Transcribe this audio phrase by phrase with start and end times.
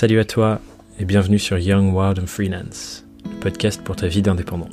[0.00, 0.62] Salut à toi
[0.98, 4.70] et bienvenue sur Young Wild and Freelance, le podcast pour ta vie d'indépendant.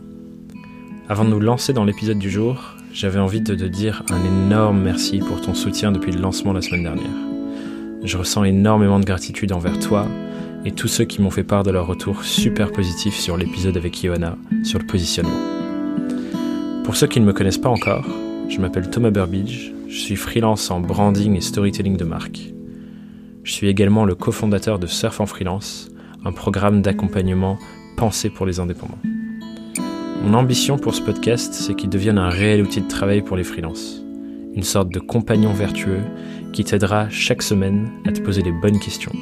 [1.10, 4.82] Avant de nous lancer dans l'épisode du jour, j'avais envie de te dire un énorme
[4.82, 7.12] merci pour ton soutien depuis le lancement la semaine dernière.
[8.06, 10.08] Je ressens énormément de gratitude envers toi
[10.64, 14.02] et tous ceux qui m'ont fait part de leur retour super positif sur l'épisode avec
[14.02, 15.42] Johanna sur le positionnement.
[16.86, 18.06] Pour ceux qui ne me connaissent pas encore,
[18.48, 22.54] je m'appelle Thomas Burbidge, je suis freelance en branding et storytelling de marque.
[23.48, 25.90] Je suis également le cofondateur de Surf en Freelance,
[26.26, 27.58] un programme d'accompagnement
[27.96, 29.00] pensé pour les indépendants.
[30.22, 33.46] Mon ambition pour ce podcast, c'est qu'il devienne un réel outil de travail pour les
[33.46, 34.04] freelances,
[34.54, 36.02] une sorte de compagnon vertueux
[36.52, 39.14] qui t'aidera chaque semaine à te poser les bonnes questions,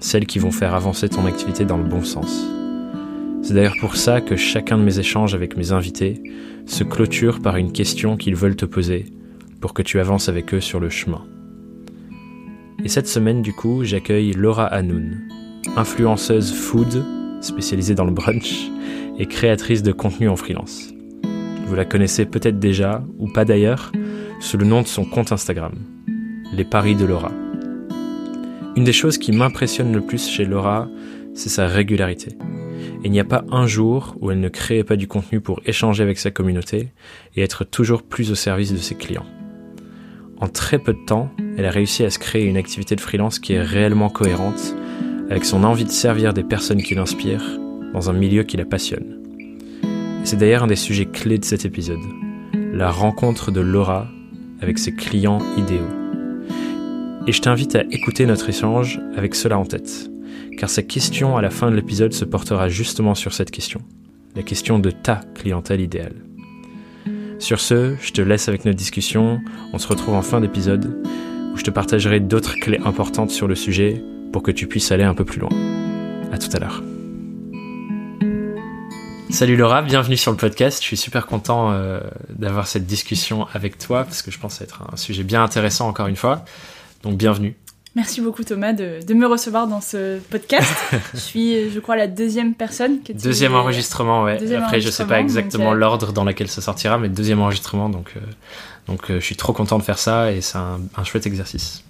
[0.00, 2.46] celles qui vont faire avancer ton activité dans le bon sens.
[3.42, 6.22] C'est d'ailleurs pour ça que chacun de mes échanges avec mes invités
[6.64, 9.04] se clôture par une question qu'ils veulent te poser
[9.60, 11.22] pour que tu avances avec eux sur le chemin.
[12.84, 15.18] Et cette semaine, du coup, j'accueille Laura Hanoun,
[15.76, 17.04] influenceuse food
[17.40, 18.70] spécialisée dans le brunch
[19.18, 20.94] et créatrice de contenu en freelance.
[21.66, 23.90] Vous la connaissez peut-être déjà, ou pas d'ailleurs,
[24.40, 25.74] sous le nom de son compte Instagram,
[26.52, 27.32] Les Paris de Laura.
[28.76, 30.88] Une des choses qui m'impressionne le plus chez Laura,
[31.34, 32.38] c'est sa régularité.
[33.02, 35.60] Et il n'y a pas un jour où elle ne crée pas du contenu pour
[35.66, 36.92] échanger avec sa communauté
[37.34, 39.26] et être toujours plus au service de ses clients.
[40.40, 43.38] En très peu de temps, elle a réussi à se créer une activité de freelance
[43.38, 44.76] qui est réellement cohérente
[45.30, 47.58] avec son envie de servir des personnes qui l'inspirent
[47.92, 49.18] dans un milieu qui la passionne.
[50.24, 51.98] c'est d'ailleurs un des sujets clés de cet épisode,
[52.72, 54.08] la rencontre de Laura
[54.60, 55.88] avec ses clients idéaux.
[57.26, 60.10] Et je t'invite à écouter notre échange avec cela en tête,
[60.56, 63.80] car sa question à la fin de l'épisode se portera justement sur cette question,
[64.36, 66.27] la question de ta clientèle idéale.
[67.38, 69.40] Sur ce, je te laisse avec notre discussion,
[69.72, 71.00] on se retrouve en fin d'épisode,
[71.52, 75.04] où je te partagerai d'autres clés importantes sur le sujet pour que tu puisses aller
[75.04, 75.50] un peu plus loin.
[76.32, 76.82] À tout à l'heure.
[79.30, 80.80] Salut Laura, bienvenue sur le podcast.
[80.80, 82.00] Je suis super content euh,
[82.30, 86.08] d'avoir cette discussion avec toi parce que je pense être un sujet bien intéressant encore
[86.08, 86.44] une fois.
[87.04, 87.54] Donc bienvenue.
[87.98, 90.72] Merci beaucoup Thomas de, me recevoir dans ce podcast.
[91.14, 93.02] je suis, je crois, la deuxième personne.
[93.02, 94.38] Que deuxième enregistrement, ouais.
[94.54, 97.88] Après, je sais pas exactement euh, l'ordre dans lequel ça sortira, mais deuxième enregistrement.
[97.88, 98.20] Donc, euh,
[98.86, 101.82] donc je suis trop content de faire ça et c'est un, un chouette exercice.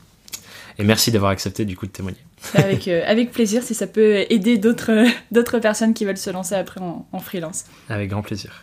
[0.79, 2.19] Et merci d'avoir accepté du coup de témoigner.
[2.55, 6.55] Avec, euh, avec plaisir si ça peut aider d'autres, d'autres personnes qui veulent se lancer
[6.55, 7.65] après en, freelance.
[7.89, 8.63] Avec grand plaisir.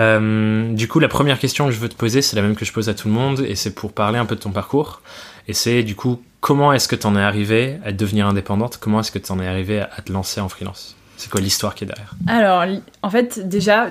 [0.00, 2.64] Euh, du coup, la première question que je veux te poser, c'est la même que
[2.64, 5.00] je pose à tout le monde, et c'est pour parler un peu de ton parcours.
[5.48, 8.78] Et c'est du coup, comment est-ce que tu en es arrivé à devenir indépendante?
[8.78, 10.94] Comment est-ce que tu en es arrivé à te lancer en freelance?
[11.18, 12.14] C'est quoi l'histoire qui est derrière?
[12.28, 12.64] Alors,
[13.02, 13.90] en fait, déjà,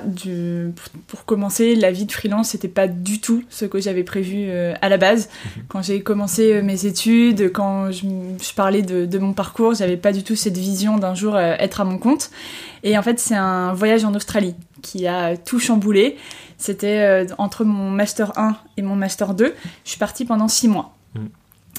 [1.08, 4.74] pour commencer, la vie de freelance, c'était pas du tout ce que j'avais prévu euh,
[4.82, 5.28] à la base.
[5.28, 5.64] Mhm.
[5.68, 10.24] Quand j'ai commencé euh, mes études, quand je, parlais de, mon parcours, j'avais pas du
[10.24, 12.32] tout cette vision d'un jour euh, être à mon compte.
[12.84, 16.16] Et en fait, c'est un voyage en Australie qui a tout chamboulé.
[16.58, 19.54] C'était entre mon master 1 et mon master 2.
[19.84, 20.97] Je suis partie pendant six mois.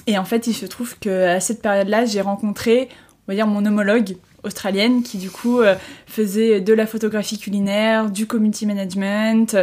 [0.09, 2.89] Et en fait, il se trouve qu'à cette période-là, j'ai rencontré,
[3.27, 5.75] on va dire, mon homologue australienne qui du coup euh,
[6.07, 9.55] faisait de la photographie culinaire, du community management,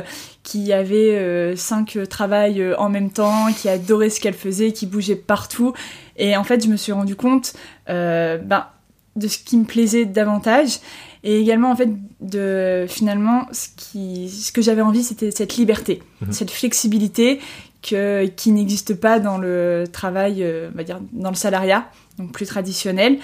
[0.44, 4.85] qui avait euh, cinq travails euh, en même temps, qui adorait ce qu'elle faisait, qui
[4.85, 5.73] bougeait partout.
[6.16, 7.53] Et en fait, je me suis rendu compte
[7.88, 8.67] ben,
[9.16, 10.77] de ce qui me plaisait davantage.
[11.23, 11.89] Et également, en fait,
[12.22, 16.31] de finalement, ce, qui, ce que j'avais envie, c'était cette liberté, mhm.
[16.31, 17.39] cette flexibilité
[17.88, 21.85] que, qui n'existe pas dans le travail, on va dire, dans le salariat,
[22.18, 23.19] donc plus traditionnel.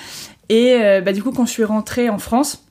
[0.51, 2.65] Et euh, bah, du coup, quand je suis rentrée en France,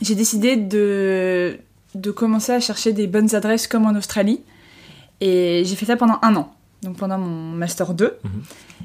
[0.00, 1.58] j'ai décidé de,
[1.96, 4.42] de commencer à chercher des bonnes adresses comme en Australie.
[5.20, 8.16] Et j'ai fait ça pendant un an, donc pendant mon Master 2.
[8.22, 8.30] Mhm.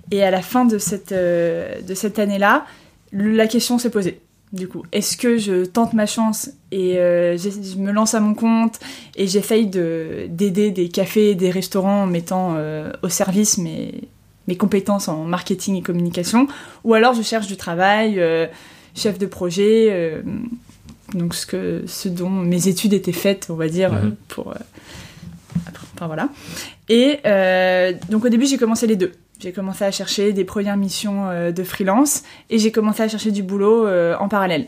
[0.09, 2.65] Et à la fin de cette, euh, de cette année-là,
[3.11, 4.21] la question s'est posée.
[4.55, 8.33] Du coup, est-ce que je tente ma chance et euh, je me lance à mon
[8.33, 8.79] compte
[9.15, 12.57] et j'essaye d'aider des cafés, des restaurants en mettant
[13.03, 14.07] au service mes,
[14.47, 16.47] mes compétences en marketing et communication,
[16.83, 18.47] ou alors je cherche du travail, euh,
[18.95, 20.21] chef de projet, euh,
[21.13, 23.91] donc ce, que, ce dont mes études étaient faites, on va dire,
[24.27, 24.51] pour...
[24.51, 24.55] Euh,
[25.95, 26.29] enfin voilà.
[26.89, 27.19] Et
[28.09, 29.13] donc au début j'ai commencé les deux.
[29.39, 33.43] J'ai commencé à chercher des premières missions de freelance et j'ai commencé à chercher du
[33.43, 34.67] boulot en parallèle.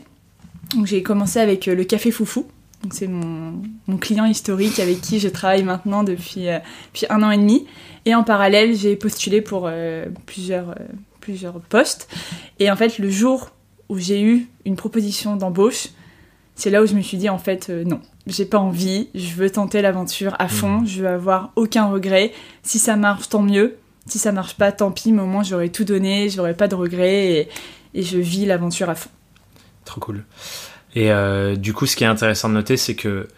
[0.74, 2.46] Donc j'ai commencé avec le Café Foufou,
[2.90, 3.60] c'est mon,
[3.98, 6.58] client historique avec qui je travaille maintenant depuis, euh,
[6.92, 7.66] depuis un an et demi.
[8.04, 10.86] Et en parallèle, j'ai postulé pour euh, plusieurs, euh,
[11.20, 12.08] plusieurs postes.
[12.58, 13.50] Et en fait, le jour
[13.88, 15.88] où j'ai eu une proposition d'embauche,
[16.54, 19.48] c'est là où je me suis dit en fait non, j'ai pas envie, je veux
[19.48, 20.86] tenter l'aventure à fond, mmh.
[20.86, 22.32] je veux avoir aucun regret.
[22.62, 23.78] Si ça marche, tant mieux.
[24.08, 26.74] Si ça marche pas, tant pis, mais au moins j'aurais tout donné, j'aurais pas de
[26.74, 27.48] regrets.
[27.94, 29.10] et je vis l'aventure à fond.
[29.84, 30.24] Trop cool.
[30.94, 33.28] Et euh, du coup, ce qui est intéressant de noter, c'est que,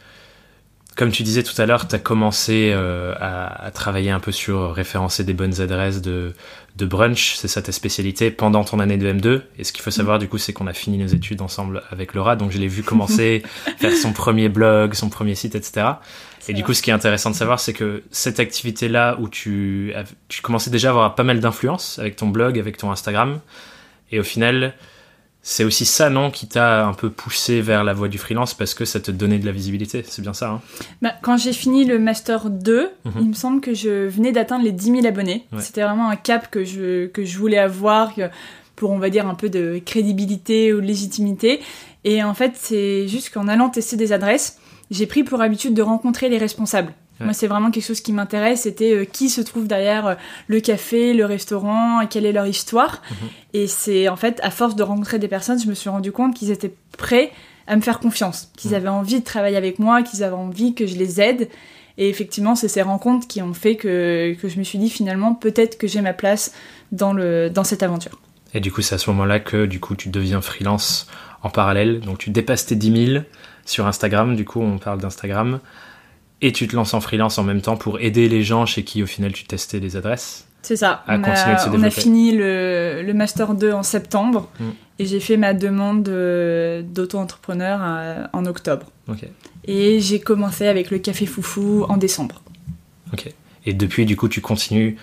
[0.97, 4.33] comme tu disais tout à l'heure, tu as commencé euh, à, à, travailler un peu
[4.33, 6.35] sur référencer des bonnes adresses de,
[6.77, 9.43] de brunch, c'est ça ta spécialité, pendant ton année de M2.
[9.59, 12.15] Et ce qu'il faut savoir, du coup, c'est qu'on a fini nos études ensemble avec
[12.15, 13.43] Laura, donc je l'ai vu commencer,
[13.79, 15.87] faire son premier blog, son premier site, etc.
[16.49, 19.93] Et du coup, ce qui est intéressant de savoir, c'est que cette activité-là, où tu,
[20.29, 23.41] tu commençais déjà à avoir pas mal d'influence avec ton blog, avec ton Instagram,
[24.11, 24.75] et au final,
[25.43, 28.75] c'est aussi ça, non, qui t'a un peu poussé vers la voie du freelance parce
[28.75, 30.05] que ça te donnait de la visibilité.
[30.07, 30.61] C'est bien ça, hein?
[31.01, 33.13] Bah, Quand j'ai fini le Master 2, mhm.
[33.21, 35.47] il me semble que je venais d'atteindre les 10 000 abonnés.
[35.59, 38.13] C'était vraiment un cap que je, que je voulais avoir
[38.77, 41.61] pour, on va dire, un peu de crédibilité ou de légitimité.
[42.05, 44.59] Et en fait, c'est juste qu'en allant tester des adresses,
[44.91, 46.93] j'ai pris pour habitude de rencontrer les responsables.
[47.21, 48.63] Moi, c'est vraiment quelque chose qui m'intéresse.
[48.63, 50.15] C'était euh, qui se trouve derrière euh,
[50.49, 53.03] le café, le restaurant, quelle est leur histoire.
[53.11, 53.29] Mhm.
[53.53, 56.35] Et c'est en fait, à force de rencontrer des personnes, je me suis rendu compte
[56.35, 57.31] qu'ils étaient prêts
[57.67, 58.77] à me faire confiance, qu'ils mhm.
[58.77, 61.49] avaient envie de travailler avec moi, qu'ils avaient envie que je les aide.
[61.99, 65.35] Et effectivement, c'est ces rencontres qui ont fait que, que je me suis dit finalement,
[65.35, 66.53] peut-être que j'ai ma place
[66.93, 68.19] dans, le, dans cette aventure.
[68.55, 71.07] Et du coup, c'est à ce moment-là que du coup, tu deviens freelance
[71.43, 72.01] en parallèle.
[72.01, 73.25] Donc, tu dépasses tes 10 000
[73.65, 74.35] sur Instagram.
[74.35, 75.61] Du coup, on parle d'Instagram
[76.43, 79.03] et tu te lances en freelance en même temps pour aider les gens chez qui
[79.03, 80.47] au final tu testais les adresses.
[80.63, 81.05] C'est ça.
[81.09, 84.65] on, a, on a, fini le, le, Master 2 en septembre mm.
[84.99, 88.87] et j'ai fait ma demande d'auto-entrepreneur euh, en octobre.
[89.65, 92.43] Et j'ai commencé avec le Café Foufou en décembre.
[93.13, 93.33] Ok.
[93.67, 94.97] Et depuis, du coup, tu continues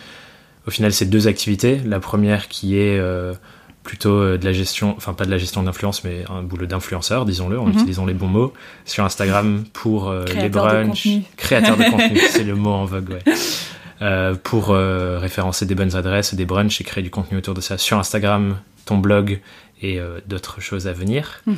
[0.67, 1.79] au final ces deux activités.
[1.85, 3.33] La première qui est euh,
[3.87, 7.25] plutôt euh, de la gestion, enfin pas de la gestion d'influence, mais un boulot d'influenceur,
[7.25, 7.73] disons-le, en mhm.
[7.73, 8.53] utilisant les bons mots,
[8.83, 11.07] sur Instagram pour euh, les brunchs,
[11.37, 13.33] créateur de contenu, c'est le mot en vogue, ouais.
[14.03, 17.79] Euh, pour référencer des bonnes adresses, des brunchs et créer du contenu autour de ça
[17.79, 19.39] sur Instagram, ton blog
[19.81, 21.41] et d'autres choses à venir.
[21.47, 21.55] Mhm.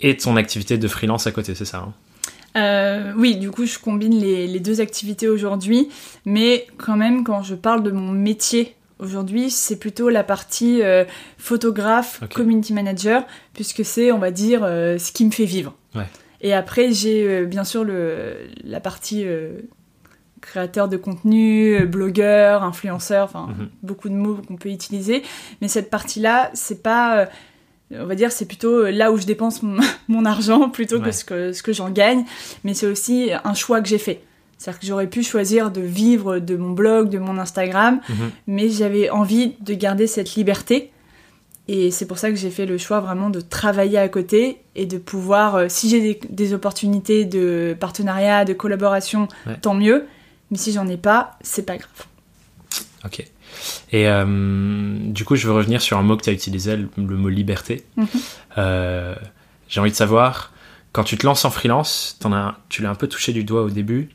[0.00, 4.18] Et ton activité de freelance à côté, c'est ça hein oui, du coup, je combine
[4.18, 5.88] les, les deux activités aujourd'hui,
[6.24, 11.04] mais quand même, quand je parle de mon métier Aujourd'hui, c'est plutôt la partie euh,
[11.36, 15.74] photographe, community manager, puisque c'est, on va dire, euh, ce qui me fait vivre.
[16.40, 19.26] Et après, j'ai euh, bien sûr le, la partie
[20.40, 23.68] créateur de contenu, blogueur, influenceur, enfin, mhm.
[23.82, 25.22] beaucoup de mots qu'on peut utiliser.
[25.60, 27.28] Mais cette partie-là, c'est pas
[27.92, 31.52] on va dire c'est plutôt là où je dépense mon, argent plutôt que ce que,
[31.52, 32.24] ce que j'en gagne
[32.64, 34.22] mais c'est aussi un choix que j'ai fait
[34.58, 38.30] c'est-à-dire que j'aurais pu choisir de vivre de mon blog, de mon Instagram, mhm.
[38.46, 40.90] mais j'avais envie de garder cette liberté.
[41.66, 44.84] Et c'est pour ça que j'ai fait le choix vraiment de travailler à côté et
[44.84, 49.28] de pouvoir, euh, si j'ai des, opportunités de partenariat, de collaboration,
[49.62, 50.06] tant mieux.
[50.50, 52.06] Mais si j'en ai pas, c'est pas grave.
[53.04, 53.24] Ok.
[53.92, 54.24] Et euh,
[55.00, 57.84] du coup, je veux revenir sur un mot que tu as utilisé, le, mot liberté.
[57.96, 58.06] Mhm.
[58.58, 59.14] Euh,
[59.68, 60.52] j'ai envie de savoir,
[60.92, 63.62] quand tu te lances en freelance, en as, tu l'as un peu touché du doigt
[63.62, 64.10] au début,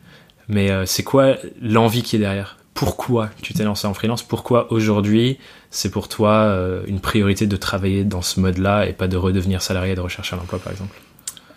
[0.49, 2.57] mais euh, c'est quoi l'envie qui est derrière?
[2.73, 4.23] Pourquoi tu t'es lancé en freelance?
[4.23, 5.37] Pourquoi aujourd'hui
[5.69, 9.61] c'est pour toi euh, une priorité de travailler dans ce mode-là et pas de redevenir
[9.61, 10.99] salarié et de rechercher un emploi par exemple?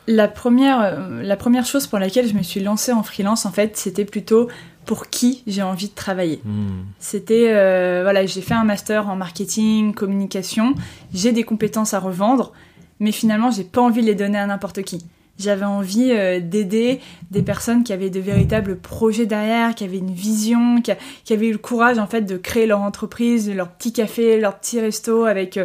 [0.08, 3.52] La première, euh, la première chose pour laquelle je me suis lancée en freelance, en
[3.52, 4.48] fait, c'était plutôt
[4.84, 6.40] pour qui j'ai envie de travailler.
[6.44, 6.82] Hmm.
[6.98, 7.52] C'était,
[8.02, 10.74] voilà, j'ai fait un master en marketing, communication,
[11.14, 12.52] j'ai des compétences à revendre,
[12.98, 15.04] mais finalement, j'ai pas envie de les donner à n'importe qui.
[15.42, 17.00] J'avais envie euh, d'aider
[17.32, 20.92] des personnes qui avaient de véritables projets derrière, qui avaient une vision, qui,
[21.32, 24.78] avaient eu le courage en fait de créer leur entreprise, leur petit café, leur petit
[24.78, 25.64] resto avec euh,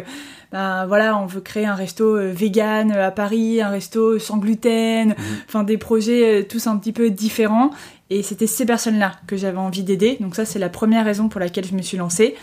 [0.50, 5.10] ben voilà, on veut créer un resto euh, vegan à Paris, un resto sans gluten,
[5.10, 5.14] mmh.
[5.46, 7.70] enfin des projets tous un petit peu différents.
[8.10, 10.16] Et c'était ces personnes-là que j'avais envie d'aider.
[10.18, 12.34] Donc ça, c'est la première raison pour laquelle je me suis lancée.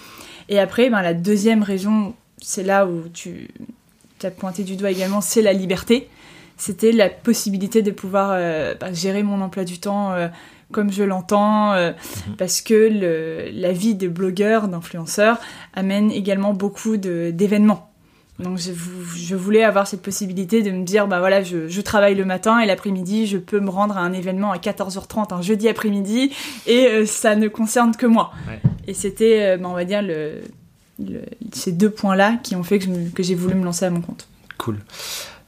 [0.47, 3.49] Et après, ben, la deuxième raison, c'est là où tu
[4.23, 6.07] as pointé du doigt également, c'est la liberté
[6.57, 10.27] c'était la possibilité de pouvoir euh, bah, gérer mon emploi du temps euh,
[10.71, 12.35] comme je l'entends, euh, mhm.
[12.37, 15.37] parce que la vie de blogueur, d'influenceur,
[15.73, 17.91] amène également beaucoup d'événements.
[18.39, 22.59] Donc je, voulais avoir cette possibilité de me dire, bah voilà, je, travaille le matin
[22.59, 26.33] et l'après-midi, je peux me rendre à un événement à 14h30 un jeudi après-midi
[26.67, 28.33] et ça ne concerne que moi.
[28.87, 30.41] Et c'était, bah, on va dire, le,
[31.53, 34.27] ces deux points-là qui ont fait que j'ai voulu me lancer à mon compte.
[34.57, 34.79] Cool.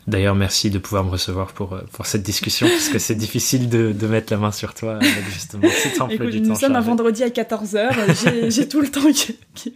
[0.07, 3.67] D'ailleurs, merci de pouvoir me recevoir pour, euh, pour cette discussion, parce que c'est difficile
[3.67, 6.49] de, de, mettre la main sur toi avec justement cet emploi du temps.
[6.49, 9.67] Nous sommes un vendredi à 14h, j'ai tout le temps que,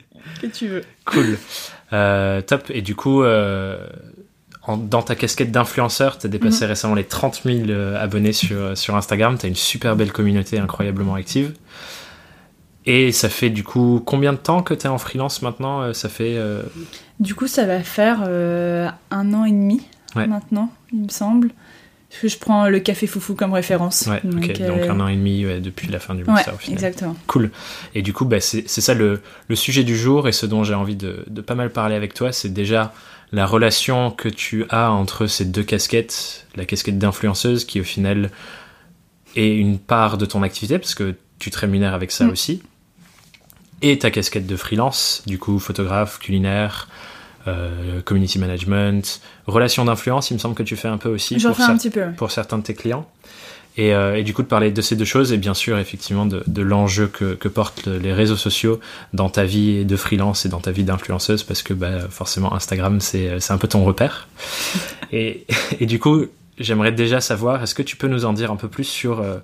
[0.41, 0.83] que, tu veux.
[1.05, 1.37] Cool.
[1.91, 2.69] Euh, top.
[2.69, 3.85] Et du coup, euh,
[4.63, 6.69] en, dans ta casquette d'influenceur, tu as dépassé mhm.
[6.69, 9.37] récemment les 30 000 abonnés sur, sur Instagram.
[9.37, 11.53] Tu as une super belle communauté incroyablement active.
[12.85, 15.81] Et ça fait du coup combien de temps que tu es en freelance maintenant?
[15.81, 16.35] Euh, Ça fait.
[16.37, 16.63] euh,
[17.19, 19.81] Du coup, ça va faire euh, un an et demi
[20.15, 20.27] Ouais.
[20.27, 21.51] maintenant, il me semble.
[22.09, 24.05] Parce que je prends le café foufou comme référence.
[24.07, 24.59] Ouais, ok.
[24.59, 27.15] euh, Donc un an et demi ouais, depuis la fin du master exactement.
[27.27, 27.51] Cool.
[27.95, 30.73] Et du coup, bah, c'est ça le, le sujet du jour et ce dont j'ai
[30.73, 32.93] envie de, de pas mal parler avec toi, c'est déjà
[33.31, 38.29] la relation que tu as entre ces deux casquettes, la casquette d'influenceuse qui au final
[39.37, 42.29] est une part de ton activité parce que tu te rémunères avec ça Mm.
[42.31, 42.61] aussi,
[43.81, 46.89] et ta casquette de freelance, du coup photographe, culinaire,
[47.47, 51.55] euh, community management, relation d'influence, il me semble que tu fais un peu aussi pour
[51.55, 52.01] fais un petit peu.
[52.01, 52.11] ouais.
[52.17, 53.07] pour certains de tes clients.
[53.77, 56.25] Et, euh, et du coup, de parler de ces deux choses, et bien sûr, effectivement,
[56.25, 58.81] de, de l'enjeu que, que portent le- les réseaux sociaux
[59.13, 62.99] dans ta vie de freelance et dans ta vie d'influenceuse, parce que bah, forcément, Instagram,
[62.99, 64.27] c'est c'est un peu ton repère.
[65.13, 65.45] Et,
[65.79, 66.25] et du coup,
[66.57, 69.37] j'aimerais déjà savoir, est-ce que tu peux nous en dire un peu plus sur euh,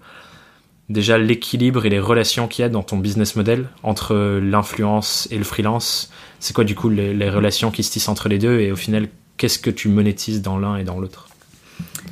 [0.89, 5.37] déjà l'équilibre et les relations qu'il y a dans ton business model entre l'influence et
[5.37, 8.59] le freelance C'est quoi, du coup, les, les relations qui se tissent entre les deux
[8.59, 11.27] Et au final, qu'est-ce que tu monétises dans l'un et dans l'autre?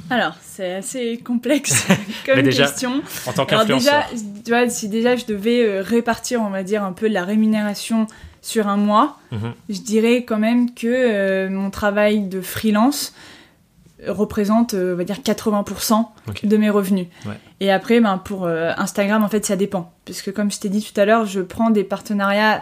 [0.10, 1.98] Alors, c'est assez complexe Mais
[2.34, 3.02] comme déjà, question.
[3.26, 6.62] En tant Alors qu'influenceur déjà, tu vois, si déjà je devais euh, répartir, on va
[6.64, 8.06] dire, un peu la rémunération
[8.42, 9.54] sur un mois, Mhm.
[9.70, 13.14] je dirais quand même que euh, mon travail de freelance
[14.08, 16.46] représente, euh, on va dire, 80% Ok.
[16.46, 17.08] de mes revenus.
[17.26, 17.34] Ouais.
[17.60, 19.94] Et après, ben, pour euh, Instagram, en fait, ça dépend.
[20.06, 22.62] Puisque comme je t'ai dit tout à l'heure, je prends des partenariats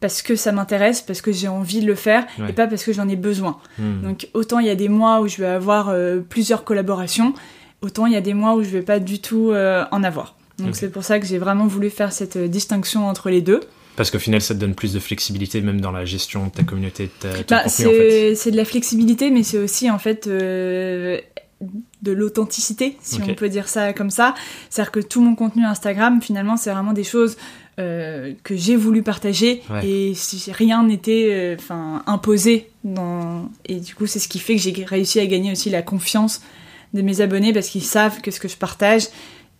[0.00, 2.50] parce que ça m'intéresse, parce que j'ai envie de le faire, Ouais.
[2.50, 3.58] et pas parce que j'en ai besoin.
[3.78, 4.02] Hmm.
[4.02, 7.32] Donc autant il y a des mois où je vais avoir euh, plusieurs collaborations,
[7.80, 10.34] autant il y a des mois où je vais pas du tout euh, en avoir.
[10.58, 13.60] Donc c'est pour ça que j'ai vraiment voulu faire cette distinction entre les deux.
[13.96, 16.62] Parce qu'au final, ça te donne plus de flexibilité, même dans la gestion de ta
[16.62, 18.34] communauté, de ta, ton Bah, contenu, en fait.
[18.36, 21.18] c'est de la flexibilité, mais c'est aussi en fait euh,
[22.02, 24.34] de l'authenticité, si on peut dire ça comme ça.
[24.70, 27.36] C'est-à-dire que tout mon contenu Instagram, finalement, c'est vraiment des choses
[27.78, 29.86] euh, que j'ai voulu partager Ouais.
[29.86, 31.56] et si rien n'était euh,
[32.06, 32.68] imposé.
[32.84, 33.50] Dans...
[33.66, 36.42] Et du coup, c'est ce qui fait que j'ai réussi à gagner aussi la confiance
[36.94, 39.08] de mes abonnés parce qu'ils savent que ce que je partage,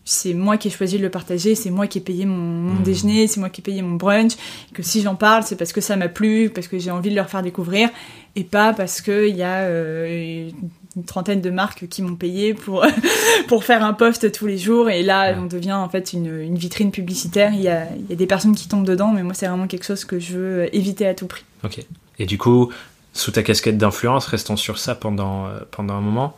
[0.08, 2.74] c'est moi qui ai choisi de le partager, c'est moi qui ai payé mon, mon
[2.76, 2.82] Mhm.
[2.84, 4.32] déjeuner, c'est moi qui ai payé mon brunch,
[4.72, 7.16] que si j'en parle, c'est parce que ça m'a plu, parce que j'ai envie de
[7.16, 7.90] leur faire découvrir,
[8.36, 10.48] et pas parce qu'il y a euh,
[10.96, 12.86] une trentaine de marques qui m'ont payé pour,
[13.48, 15.38] pour faire un post tous les jours, et là, Ouais.
[15.40, 18.26] on devient en fait une, une vitrine publicitaire, il y a, il y a des
[18.28, 21.14] personnes qui tombent dedans, mais moi, c'est vraiment quelque chose que je veux éviter à
[21.14, 21.42] tout prix.
[21.64, 21.84] Ok.
[22.20, 22.70] Et du coup,
[23.12, 26.36] sous ta casquette d'influence, restons sur ça pendant, euh, pendant un moment.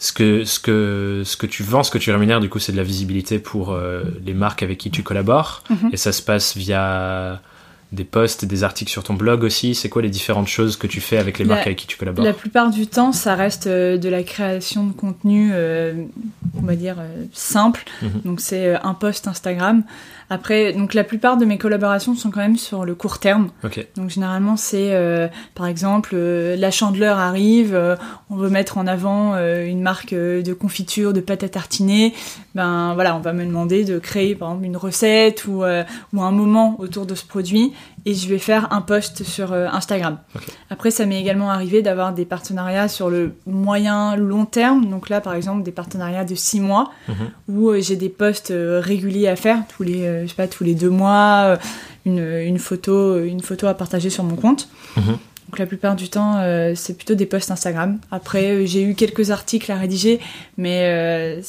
[0.00, 2.70] Ce que, ce, que, ce que tu vends, ce que tu rémunères, du coup, c'est
[2.70, 5.64] de la visibilité pour euh, les marques avec qui tu collabores.
[5.70, 5.90] Mhm.
[5.92, 7.42] Et ça se passe via
[7.92, 9.74] des posts, des articles sur ton blog aussi.
[9.74, 11.96] C'est quoi les différentes choses que tu fais avec les La- marques avec qui tu
[11.96, 15.94] collabores La plupart du temps, ça reste euh, de la création de contenu, euh,
[16.58, 17.84] on va dire, euh, simple.
[18.02, 18.10] Mhm.
[18.24, 19.84] Donc c'est un post Instagram.
[20.30, 23.48] Après, donc la plupart de mes collaborations sont quand même sur le court terme.
[23.96, 27.96] Donc généralement, c'est par exemple, la chandeleur arrive,
[28.28, 32.12] on veut mettre en avant une marque de confiture, de pâte à tartiner.
[32.54, 36.30] Ben voilà, on va me demander de créer par exemple une recette ou, ou un
[36.30, 37.72] moment autour de ce produit
[38.04, 40.18] et je vais faire un post sur euh, Instagram.
[40.70, 44.88] Après, ça m'est également arrivé d'avoir des partenariats sur le moyen long terme.
[44.88, 47.14] Donc là, par exemple, des partenariats de six mois Mhm.
[47.48, 50.64] où euh, j'ai des posts euh, réguliers à faire tous les, je sais pas, tous
[50.64, 51.58] les deux mois,
[52.06, 54.68] une, une photo, une photo à partager sur mon compte.
[54.96, 55.18] Mhm.
[55.48, 57.98] Donc la plupart du temps, euh, c'est plutôt des posts Instagram.
[58.10, 60.20] Après, euh, j'ai eu quelques articles à rédiger,
[60.58, 61.40] mais euh,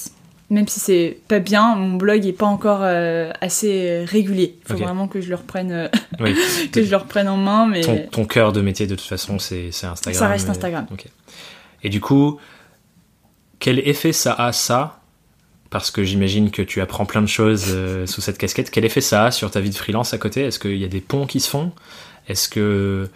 [0.49, 4.55] même si c'est pas bien, mon blog est pas encore euh, assez régulier.
[4.65, 5.87] Il faut vraiment que je le reprenne, euh,
[6.19, 6.35] Oui.
[6.71, 9.37] que je le reprenne en main, mais Ton, ton cœur de métier, de toute façon,
[9.39, 10.13] c'est Instagram.
[10.13, 10.87] Ça reste et- Instagram.
[11.83, 12.39] Et du coup,
[13.59, 14.99] quel effet ça a, ça
[15.69, 18.71] Parce que j'imagine que tu apprends plein de choses euh, sous cette casquette.
[18.71, 20.41] Quel effet ça a sur ta vie de freelance à côté?
[20.41, 21.71] Est-ce qu'il y a des ponts qui se font?
[22.27, 23.09] Est-ce que.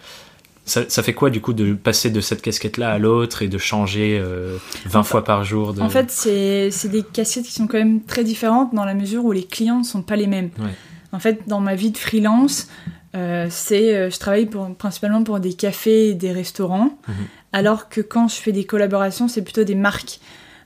[0.66, 3.58] Ça, ça fait quoi du coup de passer de cette casquette-là à l'autre et de
[3.58, 4.56] changer euh,
[4.86, 5.82] 20 fois par jour de...
[5.82, 9.32] En fait, c'est des casquettes qui sont quand même très différentes dans la mesure où
[9.32, 10.50] les clients ne sont pas les mêmes.
[10.58, 10.70] Ouais.
[11.12, 12.68] En fait, dans ma vie de freelance,
[13.14, 17.14] euh, c'est euh, je travaille pour, principalement pour des cafés et des restaurants, Mhm.
[17.52, 20.18] alors que quand je fais des collaborations, c'est plutôt des marques.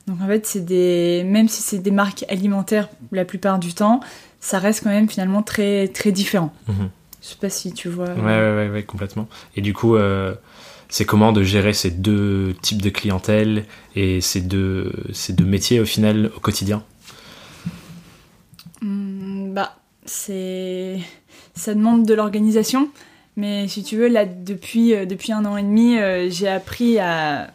[0.07, 4.01] Donc en fait, c'est des même si c'est des marques alimentaires la plupart du temps,
[4.41, 6.55] ça reste quand même finalement très très différent.
[6.69, 6.89] Mhm.
[7.23, 8.11] Je sais pas si tu vois.
[8.11, 9.29] Ouais, ouais, ouais, complètement.
[9.57, 10.35] Et du coup, euh,
[10.89, 13.65] c'est comment de gérer ces deux types de clientèle
[13.97, 16.83] et ces deux, ces deux métiers au final au quotidien?
[18.81, 20.99] Hmm, bah, c'est.
[21.55, 22.89] Ça demande de l'organisation.
[23.37, 26.99] Mais si tu veux, là, depuis, euh, depuis un an et demi, euh, j'ai appris
[26.99, 27.51] à,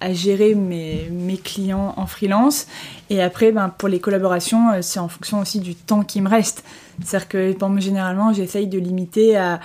[0.00, 2.66] à gérer mes, mes, clients en freelance.
[3.10, 6.64] Et après, ben, pour les collaborations, c'est en fonction aussi du temps qui me reste.
[7.04, 9.60] C'est-à-dire que généralement, j'essaye de limiter à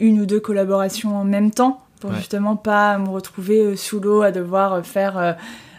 [0.00, 4.22] une ou deux collaborations en même temps pour justement pas me retrouver euh, sous l'eau
[4.22, 5.36] à devoir euh, faire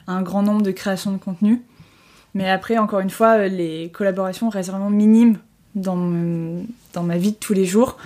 [0.07, 1.61] un grand nombre de créations de contenu.
[2.33, 5.37] Mais après, encore une fois, les collaborations restent vraiment minimes
[5.75, 5.97] dans,
[6.93, 7.97] dans ma vie de tous les jours.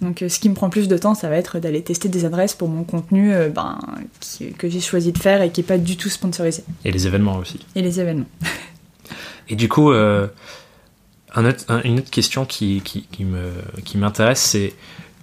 [0.00, 2.24] Donc, euh, ce qui me prend plus de temps, ça va être d'aller tester des
[2.24, 3.78] adresses pour mon contenu euh, ben,
[4.56, 6.64] que j'ai choisi de faire et qui n'est pas du tout sponsorisé.
[6.84, 7.60] Et les événements aussi.
[7.74, 8.28] Et les événements.
[9.48, 10.26] et du coup, euh,
[11.36, 13.06] une autre question qui, qui,
[13.84, 14.74] qui m'intéresse, c'est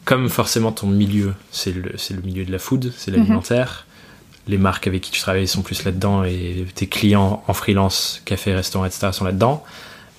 [0.05, 3.17] comme forcément ton milieu, c'est le, le, milieu de la food, c'est mhm.
[3.17, 3.85] l'alimentaire.
[4.47, 8.53] Les marques avec qui tu travailles sont plus là-dedans et tes clients en freelance, café,
[8.53, 9.09] restaurant, etc.
[9.11, 9.65] sont là-dedans.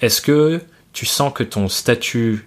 [0.02, 0.60] Est-ce que
[0.92, 2.46] tu sens que ton statut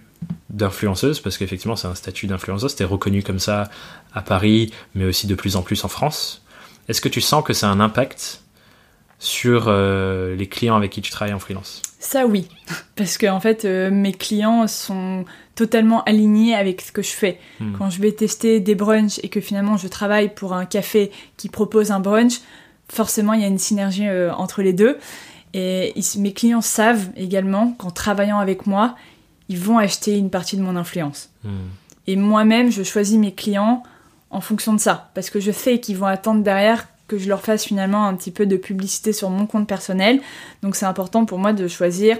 [0.50, 3.68] d'influenceuse, parce qu'effectivement c'est un statut d'influenceuse, c'était reconnu comme ça
[4.14, 6.42] à Paris, mais aussi de plus en plus en France.
[6.88, 8.42] Est-ce que tu sens que ça a un impact
[9.18, 11.82] sur euh, les clients avec qui tu travailles en freelance?
[12.02, 12.48] Ça oui,
[12.96, 17.38] parce que en fait euh, mes clients sont totalement alignés avec ce que je fais.
[17.60, 17.74] Hmm.
[17.78, 21.48] Quand je vais tester des brunchs et que finalement je travaille pour un café qui
[21.48, 22.40] propose un brunch,
[22.88, 24.98] forcément il y a une synergie euh, entre les deux.
[25.54, 28.96] Et mes clients savent également qu'en travaillant avec moi,
[29.48, 31.30] ils vont acheter une partie de mon influence.
[31.44, 31.68] Hmm.
[32.08, 33.84] Et moi-même, je choisis mes clients
[34.30, 35.10] en fonction de ça.
[35.14, 38.30] Parce que je sais qu'ils vont attendre derrière que je leur fasse finalement un petit
[38.30, 40.22] peu de publicité sur mon compte personnel.
[40.62, 42.16] Donc c'est important pour moi de choisir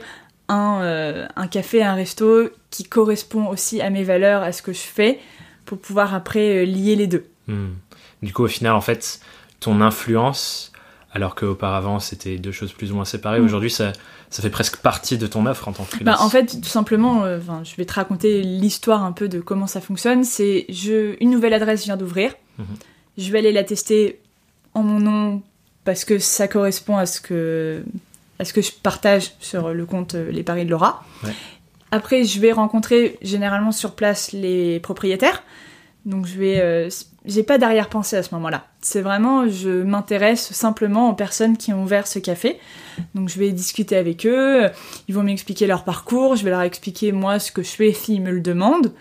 [0.50, 4.74] un, euh, un, café, un resto qui correspond aussi à mes valeurs, à ce que
[4.74, 5.18] je fais,
[5.64, 7.24] pour pouvoir après euh, lier les deux.
[7.48, 7.70] Hmm.
[8.22, 9.20] Du coup, au final, en fait,
[9.60, 10.72] ton influence,
[11.10, 13.46] alors qu'auparavant c'était deux choses plus ou moins séparées, hmm.
[13.46, 13.92] aujourd'hui ça
[14.28, 16.18] ça fait presque partie de ton offre en tant que freelance.
[16.18, 19.66] Bah, en fait, tout simplement, euh, je vais te raconter l'histoire un peu de comment
[19.66, 20.24] ça fonctionne.
[20.24, 22.32] C'est je, une nouvelle adresse vient d'ouvrir.
[22.58, 22.66] Mhm.
[23.18, 24.20] Je vais aller la tester
[24.74, 25.42] en mon nom
[25.84, 27.82] parce que ça correspond à ce que,
[28.38, 31.04] à ce que je partage sur le compte euh, Les Paris de Laura.
[31.90, 35.42] Après, je vais rencontrer généralement sur place les propriétaires.
[36.04, 36.88] Donc je vais, euh,
[37.24, 38.66] j'ai pas d'arrière-pensée à ce moment-là.
[38.80, 42.58] C'est vraiment, je m'intéresse simplement aux personnes qui ont ouvert ce café.
[43.14, 44.68] Donc je vais discuter avec eux,
[45.06, 48.20] ils vont m'expliquer leur parcours, je vais leur expliquer moi ce que je fais s'ils
[48.20, 48.92] me le demandent.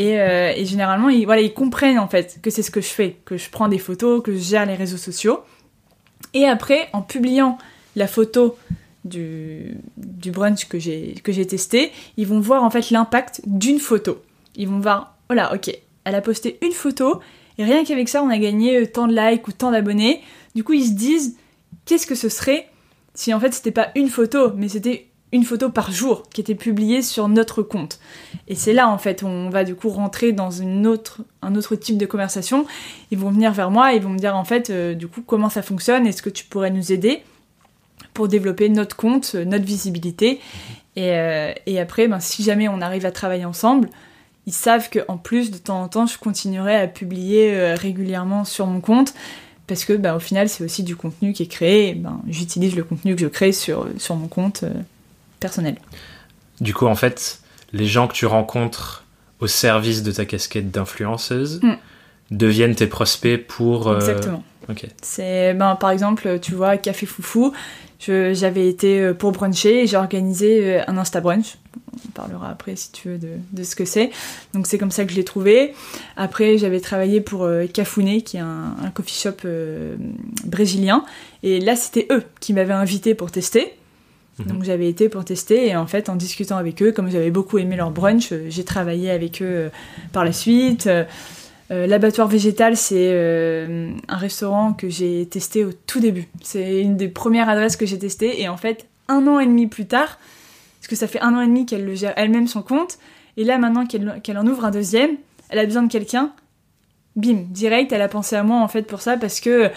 [0.00, 3.50] Et, euh, généralement, ils, comprennent en fait que c'est ce que je fais, que je
[3.50, 5.40] prends des photos, que je gère les réseaux sociaux.
[6.32, 7.58] Et après, en publiant
[7.96, 8.56] la photo
[9.04, 14.22] du, brunch que j'ai testé, ils vont voir en fait l'impact d'une photo.
[14.56, 15.70] Ils vont voir, voilà, ok,
[16.04, 17.20] elle a posté une photo,
[17.58, 20.22] et rien qu'avec ça, on a gagné tant de likes ou tant d'abonnés.
[20.54, 21.36] Du coup, ils se disent,
[21.84, 22.70] qu'est-ce que ce serait
[23.12, 26.54] si en fait c'était pas une photo, mais c'était une photo par jour qui était
[26.54, 28.00] publiée sur notre compte.
[28.48, 31.76] Et c'est là en fait on va du coup rentrer dans une autre, un autre
[31.76, 32.66] type de conversation.
[33.10, 35.48] Ils vont venir vers moi, ils vont me dire en fait euh, du coup comment
[35.48, 37.22] ça fonctionne, est-ce que tu pourrais nous aider
[38.14, 40.40] pour développer notre compte, euh, notre visibilité.
[40.96, 41.12] Et,
[41.66, 43.88] et après, ben, si jamais on arrive à travailler ensemble,
[44.46, 48.66] ils savent qu'en plus, de temps en temps, je continuerai à publier euh, régulièrement sur
[48.66, 49.14] mon compte.
[49.66, 51.94] Parce que, bah, au final, c'est aussi du contenu qui est créé.
[51.94, 54.72] Ben, J'utilise le contenu que je crée sur, mon compte euh,
[55.40, 55.76] personnel.
[56.60, 57.40] Du coup, en fait,
[57.72, 59.04] les gens que tu rencontres
[59.40, 61.76] au service de ta casquette d'influenceuse mm.
[62.30, 63.88] deviennent tes prospects pour.
[63.88, 64.44] Euh, Exactement.
[65.02, 67.52] C'est, ben, par exemple, tu vois, Café Foufou,
[67.98, 71.56] j'avais été pour bruncher et j'ai organisé un Insta brunch
[72.06, 74.10] on parlera après si tu veux de, ce que c'est.
[74.54, 75.74] Donc c'est comme ça que je l'ai trouvé.
[76.16, 79.96] Après j'avais travaillé pour euh, Cafouné qui est un, coffee shop euh,
[80.44, 81.04] brésilien
[81.42, 83.74] et là c'était eux qui m'avaient invité pour tester.
[84.40, 84.52] Mhm.
[84.52, 87.58] Donc j'avais été pour tester et en fait en discutant avec eux, comme j'avais beaucoup
[87.58, 89.70] aimé leur brunch, euh, j'ai travaillé avec eux
[90.12, 90.88] par la suite.
[91.72, 93.14] L'abattoir végétal, c'est
[94.08, 96.26] un restaurant que j'ai testé au tout début.
[96.42, 99.68] C'est une des premières adresses que j'ai testées et en fait un an et demi
[99.68, 100.18] plus tard,
[100.80, 102.98] parce que ça fait un an et demi qu'elle le gère elle-même son compte.
[103.36, 105.10] Et là, maintenant qu'elle en ouvre un deuxième,
[105.48, 106.32] elle a besoin de quelqu'un.
[107.16, 109.70] Bim, direct, elle a pensé à moi en fait pour ça parce que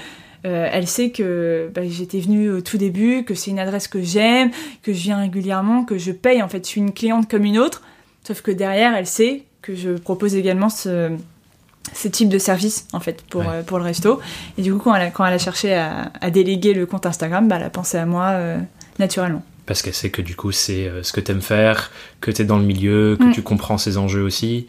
[0.46, 4.02] euh, elle sait que bah, j'étais venue au tout début, que c'est une adresse que
[4.02, 4.52] j'aime,
[4.82, 6.42] que je viens régulièrement, que je paye.
[6.42, 7.82] En fait, je suis une cliente comme une autre.
[8.26, 11.12] Sauf que derrière, elle sait que je propose également ce,
[12.12, 14.20] type de service en fait pour, euh, pour le resto.
[14.58, 17.48] Et du coup, quand elle a, quand elle a cherché à, déléguer le compte Instagram,
[17.48, 18.58] bah, elle a pensé à moi euh,
[19.00, 22.44] naturellement parce qu'elle sait que du coup c'est euh, ce que t'aimes faire, que t'es
[22.44, 23.32] dans le milieu, que mm.
[23.32, 24.68] tu comprends ces enjeux aussi.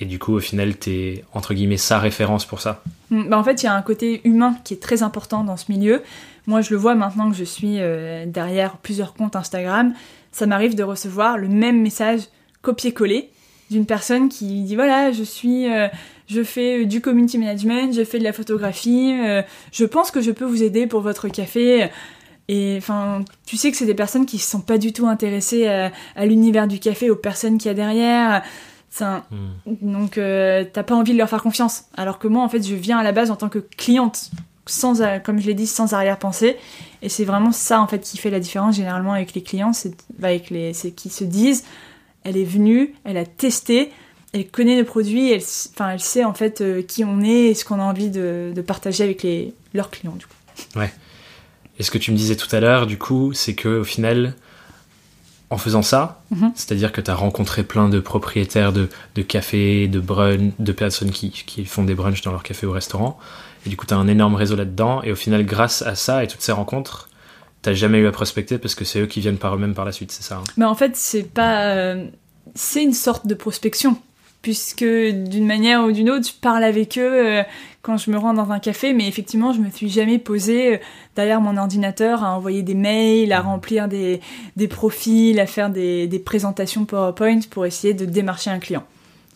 [0.00, 2.82] Et du coup, au final, t'es entre guillemets sa référence pour ça.
[3.10, 5.56] Mm, bah en fait, il y a un côté humain qui est très important dans
[5.56, 6.02] ce milieu.
[6.46, 9.92] Moi, je le vois maintenant que je suis euh, derrière plusieurs comptes Instagram.
[10.32, 12.22] Ça m'arrive de recevoir le même message
[12.62, 13.30] copié-collé
[13.70, 15.88] d'une personne qui dit voilà, je suis, euh,
[16.26, 19.14] je fais du community management, je fais de la photographie,
[19.72, 21.88] je pense que je peux vous aider pour votre café.
[22.48, 25.66] Et enfin, tu sais que c'est des personnes qui ne sont pas du tout intéressées
[25.66, 28.42] à, l'univers du café, aux personnes qu'il y a derrière.
[29.00, 29.50] Hmm.
[29.82, 31.84] Donc, t'as pas envie de leur faire confiance.
[31.96, 34.30] Alors que moi, en fait, je viens à la base en tant que cliente
[34.70, 36.56] sans, comme je l'ai dit, sans arrière-pensée.
[37.02, 39.94] Et c'est vraiment ça, en fait, qui fait la différence généralement avec les clients, c'est
[40.18, 41.64] bah, les, qu'ils se disent,
[42.24, 43.90] elle est venue, elle a testé,
[44.32, 45.42] elle connaît le produit, elle,
[45.74, 48.52] enfin, elle sait en fait euh, qui on est et ce qu'on a envie de,
[48.66, 50.34] partager avec les, leurs clients, du coup.
[50.78, 50.92] Ouais.
[51.78, 54.34] Et ce que tu me disais tout à l'heure, du coup, c'est que au final,
[55.50, 56.52] en faisant ça, mhm.
[56.54, 61.10] c'est-à-dire que tu as rencontré plein de propriétaires de, de cafés, de brunch, de personnes
[61.10, 63.18] qui, qui, font des brunchs dans leur café ou restaurant,
[63.66, 65.02] et du coup, tu as un énorme réseau là-dedans.
[65.02, 67.08] Et au final, grâce à ça et toutes ces rencontres,
[67.62, 69.92] t'as jamais eu à prospecter parce que c'est eux qui viennent par eux-mêmes par la
[69.92, 71.64] suite, c'est ça hein Mais en fait, c'est pas.
[71.64, 72.06] Euh,
[72.54, 73.98] c'est une sorte de prospection.
[74.42, 77.42] Puisque d'une manière ou d'une autre, je parle avec eux euh,
[77.82, 80.78] quand je me rends dans un café, mais effectivement, je me suis jamais posée euh,
[81.16, 83.46] derrière mon ordinateur à envoyer des mails, à mmh.
[83.46, 84.20] remplir des,
[84.56, 88.84] des profils, à faire des, des présentations PowerPoint pour essayer de démarcher un client.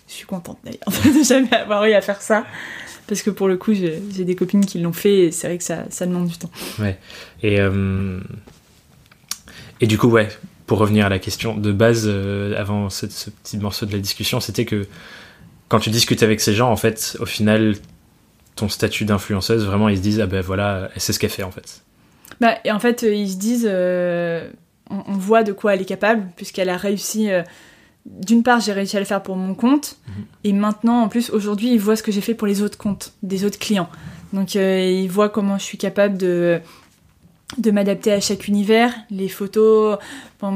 [0.07, 2.45] Je suis contente d'ailleurs de jamais avoir eu à faire ça
[3.07, 5.65] parce que pour le coup, j'ai des copines qui l'ont fait et c'est vrai que
[5.65, 6.51] ça, ça, demande du temps.
[6.79, 6.99] Ouais.
[7.43, 8.21] Et, euh,
[9.81, 10.29] et du coup, ouais,
[10.67, 14.41] pour revenir à la question de base, euh, avant ce, petit morceau de la discussion,
[14.41, 14.87] c'était que
[15.69, 17.77] quand tu discutes avec ces gens, en fait, au final,
[18.57, 21.51] ton statut d'influenceuse, vraiment, ils se disent, ah ben voilà, c'est ce qu'elle fait en
[21.51, 21.83] fait.
[22.41, 24.49] Bah, et en fait, ils se disent, euh,
[24.91, 27.29] on, on, voit de quoi elle est capable, puisqu'elle a réussi
[28.07, 30.25] d'une part, j'ai réussi à le faire pour mon compte, mhm.
[30.45, 33.13] et maintenant, en plus, aujourd'hui, ils voient ce que j'ai fait pour les autres comptes,
[33.23, 33.89] des autres clients.
[34.33, 36.61] Donc, euh, ils voient comment je suis capable de,
[37.59, 38.95] de m'adapter à chaque univers.
[39.11, 39.99] Les photos,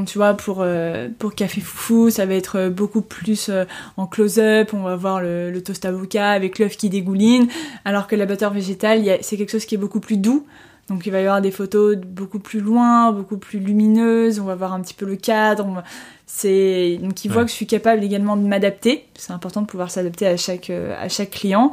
[0.05, 3.65] tu vois, pour, euh, pour Café Foufou, ça va être beaucoup plus euh,
[3.97, 7.47] en close-up, on va voir le, le toast avocat avec l'œuf qui dégouline,
[7.85, 10.45] alors que la butter végétale, c'est quelque chose qui est beaucoup plus doux.
[10.89, 14.55] Donc il va y avoir des photos beaucoup plus loin, beaucoup plus lumineuses, on va
[14.55, 15.83] voir un petit peu le cadre.
[16.25, 19.05] C'est donc ils voient que je suis capable également de m'adapter.
[19.15, 21.71] C'est important de pouvoir s'adapter à chaque euh, à chaque client.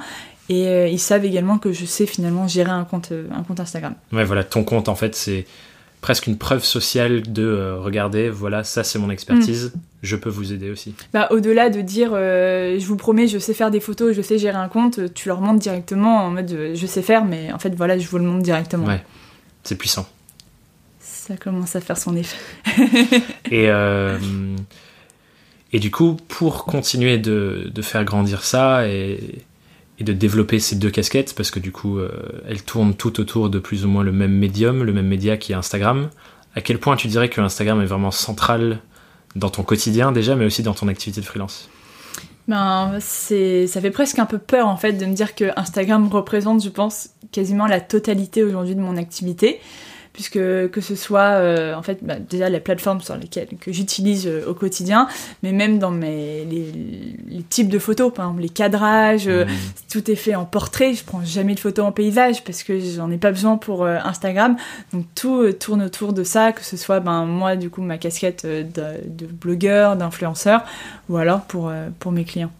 [0.48, 3.60] Et euh, ils savent également que je sais finalement gérer un compte euh, un compte
[3.60, 3.94] Instagram.
[4.12, 5.46] Ouais, voilà, ton compte en fait c'est
[6.02, 9.78] presque une preuve sociale de euh, regarder, voilà, ça c'est mon expertise, mm.
[10.02, 10.94] je peux vous aider aussi.
[11.14, 14.38] Bah, Au-delà de dire euh, je vous promets, je sais faire des photos, je sais
[14.38, 17.74] gérer un compte, tu leur montres directement en mode je sais faire, mais en fait
[17.74, 18.86] voilà, je vous le montre directement.
[18.86, 19.02] Ouais,
[19.62, 20.06] c'est puissant.
[21.00, 22.36] Ça commence à faire son effet.
[23.50, 23.70] et,
[25.72, 29.42] et du coup, pour continuer de, de faire grandir ça et
[29.98, 32.10] et de développer ces deux casquettes parce que du coup euh,
[32.48, 35.52] elles tournent tout autour de plus ou moins le même médium, le même média qui
[35.52, 36.10] est Instagram.
[36.56, 38.80] À quel point tu dirais que Instagram est vraiment central
[39.36, 41.68] dans ton quotidien déjà, mais aussi dans ton activité de freelance?
[42.46, 46.08] Ben, c'est, ça fait presque un peu peur en fait de me dire que Instagram
[46.08, 49.60] représente, je pense, quasiment la totalité aujourd'hui de mon activité
[50.14, 54.26] puisque que ce soit euh, en fait bah, déjà la plateforme sur lesquelles que j'utilise
[54.28, 55.08] euh, au quotidien,
[55.42, 59.48] mais même dans mes les, types de photos, par exemple les cadrages, euh, mmh.
[59.90, 60.94] tout est fait en portrait.
[60.94, 64.56] Je prends jamais de photos en paysage parce que j'en ai pas besoin pour Instagram.
[64.92, 68.46] Donc tout tourne autour de ça, que ce soit ben moi du coup ma casquette
[68.46, 68.64] de,
[69.06, 70.62] de blogueur, d'influenceur,
[71.08, 72.52] ou alors pour pour mes clients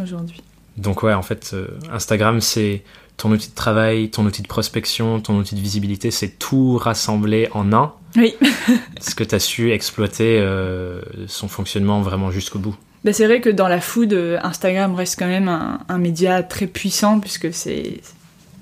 [0.00, 0.42] aujourd'hui.
[0.76, 1.54] Donc ouais, en fait,
[1.92, 2.82] Instagram c'est
[3.20, 7.48] ton outil de travail, ton outil de prospection, ton outil de visibilité, c'est tout rassemblé
[7.52, 7.92] en un.
[8.16, 8.34] Oui.
[9.00, 12.74] ce que tu as su exploiter euh, son fonctionnement vraiment jusqu'au bout?
[13.04, 16.66] Bah, c'est vrai que dans la food, euh, Instagram reste quand même un, média très
[16.66, 18.00] puissant puisque c'est.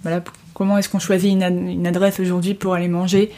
[0.03, 3.31] Voilà, comment est-ce qu'on choisit une, adresse aujourd'hui pour aller manger?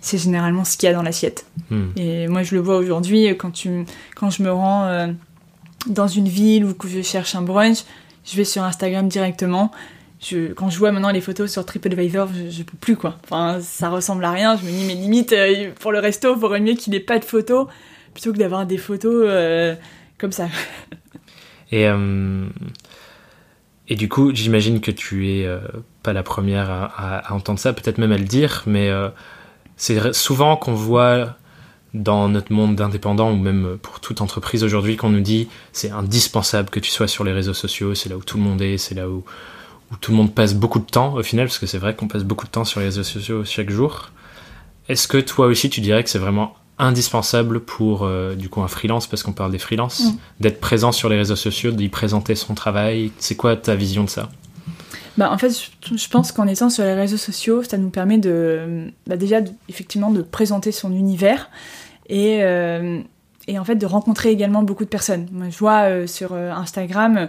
[0.00, 1.46] C'est généralement ce qu'il y a dans l'assiette.
[1.70, 1.90] Hmm.
[1.96, 3.84] Et moi, je le vois aujourd'hui quand, tu,
[4.16, 5.06] quand je me rends euh,
[5.86, 7.84] dans une ville ou que je cherche un brunch,
[8.24, 9.70] je vais sur Instagram directement
[10.56, 13.16] quand je vois maintenant les photos sur TripAdvisor, je, je peux plus quoi.
[13.24, 14.56] Enfin, ça ressemble à rien.
[14.56, 17.18] Je me dis, mais limite, euh, pour le resto, il faudrait mieux qu'il ait pas
[17.18, 17.68] de photos
[18.12, 19.74] plutôt que d'avoir des photos euh,
[20.18, 20.48] comme ça.
[21.72, 22.46] Et, euh,
[23.88, 25.48] et du coup, j'imagine que tu es
[26.04, 26.84] pas la première à,
[27.28, 28.90] à, entendre ça, peut-être même à le dire, mais
[29.76, 31.36] c'est souvent qu'on voit
[31.92, 36.70] dans notre monde d'indépendants ou même pour toute entreprise aujourd'hui qu'on nous dit c'est indispensable
[36.70, 38.94] que tu sois sur les réseaux sociaux, c'est là où tout le monde est, c'est
[38.94, 39.24] là où
[39.92, 42.08] où tout le monde passe beaucoup de temps au final, parce que c'est vrai qu'on
[42.08, 44.10] passe beaucoup de temps sur les réseaux sociaux chaque jour.
[44.88, 48.68] Est-ce que toi aussi tu dirais que c'est vraiment indispensable pour euh, du coup un
[48.68, 50.16] freelance, parce qu'on parle des freelances, mm.
[50.40, 53.12] d'être présent sur les réseaux sociaux, d'y présenter son travail?
[53.18, 54.28] C'est quoi ta vision de ça?
[55.16, 58.90] Bah, en fait, je pense qu'en étant sur les réseaux sociaux, ça nous permet de,
[59.06, 61.50] bah, déjà, effectivement, de présenter son univers
[62.08, 63.00] et, euh,
[63.46, 65.28] et en fait de rencontrer également beaucoup de personnes.
[65.30, 67.28] Moi, je vois euh, sur Instagram,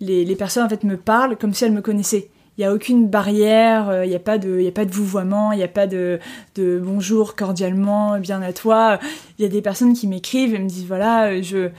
[0.00, 2.72] les, les personnes en fait me parlent comme si elles me connaissaient il n'y a
[2.72, 5.56] aucune barrière, euh, il n'y a pas de, il y a pas de vouvoiement, il
[5.56, 6.20] n'y a pas de,
[6.54, 9.00] de bonjour cordialement, bien à toi.
[9.38, 11.70] Il y a des personnes qui m'écrivent et me disent voilà, euh, je,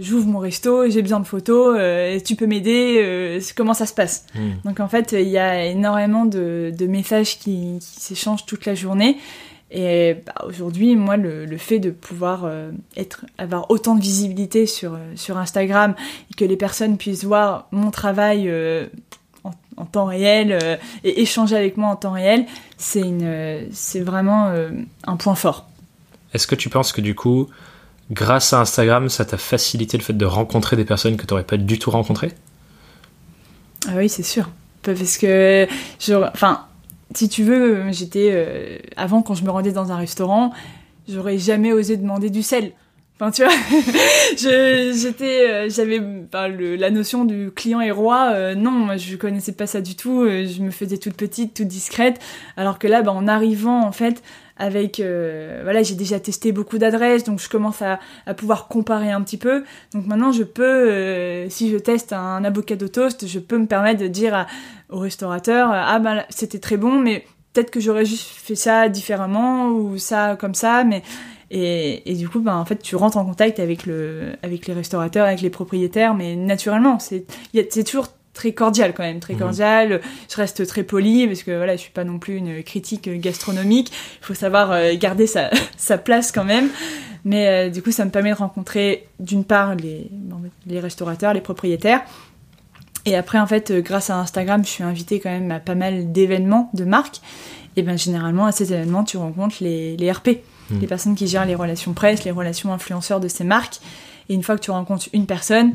[0.00, 4.26] j'ouvre mon resto, j'ai besoin de photos, euh, tu peux m'aider, comment ça se passe
[4.34, 4.66] hmm.
[4.66, 8.74] Donc en fait, il y a énormément de, de messages qui, qui s'échangent toute la
[8.74, 9.16] journée.
[9.76, 12.48] Et bah, aujourd'hui, moi, le, le, fait de pouvoir
[12.96, 15.94] être, avoir autant de visibilité sur, sur Instagram
[16.30, 18.48] et que les personnes puissent voir mon travail
[19.76, 24.48] en temps réel euh, et échanger avec moi en temps réel, c'est une, c'est vraiment
[24.48, 24.70] euh,
[25.06, 25.68] un point fort.
[26.32, 27.48] Est-ce que tu penses que du coup,
[28.10, 31.44] grâce à Instagram, ça t'a facilité le fait de rencontrer des personnes que tu n'aurais
[31.44, 32.32] pas du tout rencontrées?
[33.88, 34.48] Ah oui, c'est sûr.
[34.82, 35.66] Parce que,
[36.32, 36.66] enfin,
[37.14, 40.52] si tu veux, j'étais euh, avant quand je me rendais dans un restaurant,
[41.08, 42.72] j'aurais jamais osé demander du sel.
[43.20, 43.52] Enfin, tu vois,
[44.36, 46.00] j'étais, euh, j'avais
[46.76, 48.30] la notion du client et roi.
[48.32, 50.22] Euh, non, je connaissais pas ça du tout.
[50.22, 52.20] Euh, je me faisais toute petite, toute discrète.
[52.56, 54.20] Alors que là, bah, en arrivant, en fait,
[54.56, 57.98] avec, voilà, j'ai déjà testé beaucoup d'adresses, donc je commence à,
[58.34, 59.64] pouvoir comparer un petit peu.
[59.92, 64.08] Donc maintenant, je peux, si je teste un avocado toast, je peux me permettre de
[64.08, 64.46] dire
[64.90, 69.68] au restaurateur, ah bah, c'était très bon, mais peut-être que j'aurais juste fait ça différemment
[69.68, 71.02] ou ça comme ça, mais
[71.56, 75.26] et, du coup, ben, en fait, tu rentres en contact avec, le, avec les restaurateurs,
[75.26, 77.26] avec les propriétaires, mais naturellement, c'est
[77.84, 79.40] toujours très cordial quand même, très mhm.
[79.40, 80.00] cordial.
[80.28, 83.90] Je reste très poli parce que voilà, je suis pas non plus une critique gastronomique.
[84.20, 86.68] Il faut savoir euh, garder sa, sa place quand même.
[87.24, 90.10] Mais euh, du coup, ça me permet de rencontrer d'une part les,
[90.66, 92.02] les restaurateurs, les propriétaires.
[93.06, 95.74] Et après, en fait, euh, grâce à Instagram, je suis invitée quand même à pas
[95.74, 97.20] mal d'événements de marques.
[97.76, 100.42] Et ben généralement, à ces événements, tu rencontres les, les RP.
[100.70, 100.80] Mm.
[100.80, 103.80] les personnes qui gèrent les relations presse, les relations influenceurs de ces marques.
[104.28, 105.74] Et une fois que tu rencontres une personne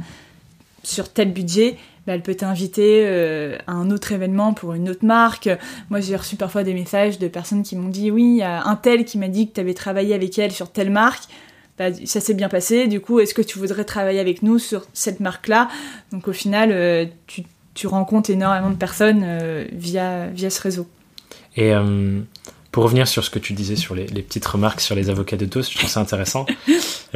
[0.84, 5.06] sur tel budget, bah, elle peut t'inviter euh, à un autre événement pour une autre
[5.06, 5.50] marque.
[5.90, 8.66] Moi, j'ai reçu parfois des messages de personnes qui m'ont dit oui, il y a
[8.66, 11.24] un tel qui m'a dit que tu avais travaillé avec elle sur telle marque.
[11.78, 12.88] Bah, ça s'est bien passé.
[12.88, 15.70] Du coup, est-ce que tu voudrais travailler avec nous sur cette marque-là?
[16.12, 20.88] Donc, au final, euh, tu, tu, rencontres énormément de personnes euh, via, via ce réseau.
[21.56, 21.74] Et
[22.72, 25.46] pour revenir sur ce que tu disais sur les, petites remarques sur les avocats de
[25.46, 26.46] toast, je trouve ça intéressant.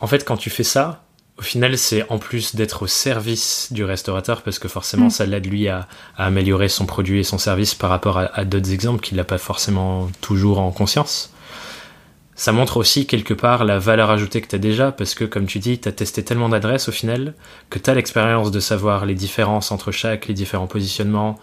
[0.00, 1.03] En fait, quand tu fais ça,
[1.36, 5.10] au final, c'est en plus d'être au service du restaurateur, parce que forcément, mm.
[5.10, 9.00] ça l'aide lui à, améliorer son produit et son service par rapport à, d'autres exemples
[9.00, 11.32] qu'il n'a pas forcément toujours en conscience.
[12.36, 15.46] Ça montre aussi quelque part la valeur ajoutée que tu as déjà, parce que comme
[15.46, 17.34] tu dis, tu as testé tellement d'adresses au final,
[17.68, 21.38] que tu as l'expérience de savoir les différences entre chaque, les différents positionnements,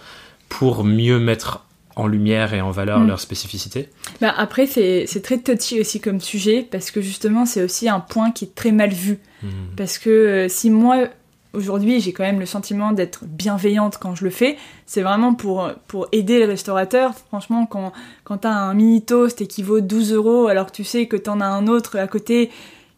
[0.47, 3.07] pour mieux mettre en lumière et en valeur mm.
[3.07, 3.89] leur spécificité.
[4.21, 8.31] Bah après, c'est très touchy aussi comme sujet, parce que justement, c'est aussi un point
[8.31, 9.19] qui est très mal vu.
[9.43, 9.47] Mm.
[9.77, 11.07] Parce que euh, si moi,
[11.53, 15.69] aujourd'hui, j'ai quand même le sentiment d'être bienveillante quand je le fais, c'est vraiment pour,
[15.87, 17.13] pour aider les restaurateurs.
[17.27, 17.91] Franchement, quand,
[18.23, 21.17] quand t'as un mini toast et qui vaut 12 euros, alors que tu sais que
[21.17, 22.49] t'en as un autre à côté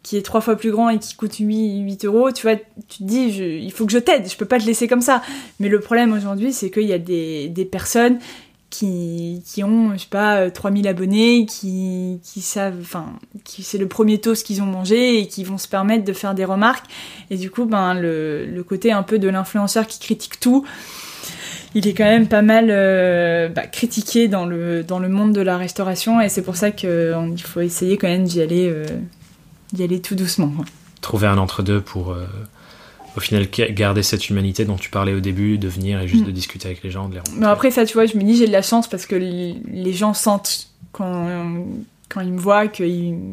[0.04, 2.58] qui est trois fois plus grand et qui coûte 8, 8 euros, tu vois,
[2.90, 5.22] tu te dis, il faut que je t'aide, je peux pas te laisser comme ça.
[5.62, 8.20] Mais le problème aujourd'hui, c'est qu'il y a des, des personnes
[8.74, 13.88] qui, ont, je sais pas, 3000 euh, abonnés, qui, qui savent, enfin, qui c'est le
[13.88, 16.86] premier toast qu'ils ont mangé et qui vont se permettre de faire des remarques.
[17.30, 20.66] Et du coup, ben, le, le côté un peu de l'influenceur qui critique tout,
[21.76, 25.42] il est quand même pas mal euh, bah, critiqué dans le, dans le monde de
[25.42, 28.86] la restauration et c'est pour ça qu'il faut essayer quand même d'y aller, euh,
[29.72, 30.52] d'y aller tout doucement.
[31.02, 32.16] Trouver un entre-deux pour
[33.16, 36.28] au final garder cette humanité dont tu parlais au début, de venir et juste mm.
[36.28, 37.40] de discuter avec les gens, de les rencontrer.
[37.40, 39.94] Mais après ça, tu vois, je me dis j'ai de la chance parce que les
[39.94, 41.28] gens sentent quand,
[42.14, 42.84] quand ils me voient que,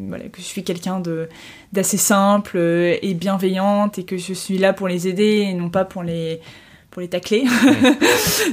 [0.09, 1.29] voilà, que je suis quelqu'un de
[1.71, 5.69] d'assez simple euh, et bienveillante et que je suis là pour les aider et non
[5.69, 6.41] pas pour les
[6.89, 7.45] pour les tacler.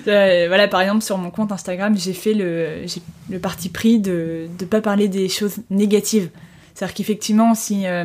[0.06, 2.84] Euh, voilà, par exemple, sur mon compte Instagram, j'ai fait le,
[3.30, 6.30] le parti pris de ne pas parler des choses négatives.
[6.74, 8.04] C'est-à-dire qu'effectivement, si euh,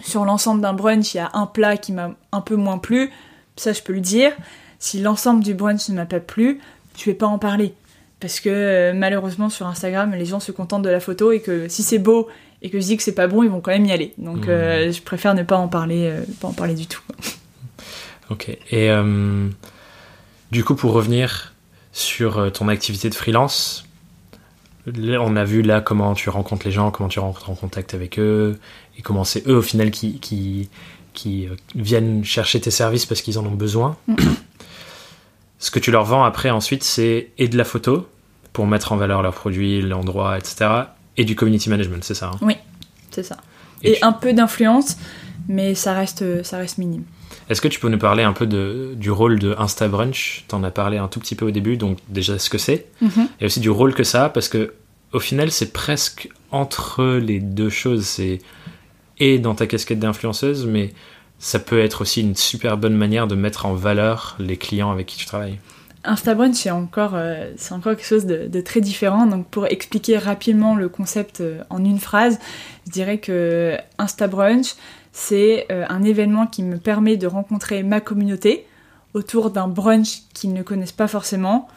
[0.00, 3.10] sur l'ensemble d'un brunch, il y a un plat qui m'a un peu moins plu,
[3.56, 4.32] ça je peux le dire.
[4.78, 6.60] Si l'ensemble du brunch ne m'a pas plu,
[6.96, 7.74] je vais pas en parler.
[8.20, 11.68] Parce que euh, malheureusement sur Instagram, les gens se contentent de la photo et que
[11.68, 12.28] si c'est beau
[12.62, 14.14] et que je dis que c'est pas bon, ils vont quand même y aller.
[14.16, 14.92] Donc euh, mmh.
[14.92, 17.02] je préfère ne pas en parler, euh, pas en parler du tout.
[18.30, 18.56] Ok.
[18.70, 18.88] Et
[20.52, 21.52] du coup, pour revenir
[21.92, 23.84] sur ton activité de freelance,
[24.86, 28.18] on a vu là comment tu rencontres les gens, comment tu rentres en contact avec
[28.18, 28.58] eux,
[28.98, 30.68] et comment c'est eux au final qui, qui,
[31.12, 33.96] qui euh, viennent chercher tes services parce qu'ils en ont besoin.
[35.58, 38.08] Ce que tu leur vends après ensuite, c'est et de la photo
[38.52, 40.70] pour mettre en valeur leurs produits, l'endroit, etc.
[41.16, 42.38] Et du community management, c'est ça hein?
[42.42, 42.56] Oui,
[43.10, 43.36] c'est ça.
[43.84, 44.96] Et, un peu d'influence,
[45.48, 47.04] mais ça reste, ça reste minime.
[47.48, 50.62] Est-ce que tu peux nous parler un peu de, du rôle de Insta Brunch T'en
[50.62, 53.28] as parlé un tout petit peu au début, donc déjà ce que c'est, Mhm.
[53.40, 54.74] et aussi du rôle que ça a, parce que
[55.12, 58.04] au final, c'est presque entre les deux choses.
[58.06, 58.38] C'est
[59.18, 60.92] et dans ta casquette d'influenceuse, mais
[61.38, 65.06] ça peut être aussi une super bonne manière de mettre en valeur les clients avec
[65.06, 65.58] qui tu travailles.
[66.04, 69.26] Instabrunch, c'est encore, euh, c'est encore quelque chose de, très différent.
[69.26, 72.38] Donc, pour expliquer rapidement le concept euh, en une phrase,
[72.86, 74.74] je dirais que Instabrunch,
[75.12, 78.66] c'est euh, un événement qui me permet de rencontrer ma communauté
[79.14, 81.68] autour d'un brunch qu'ils ne connaissent pas forcément,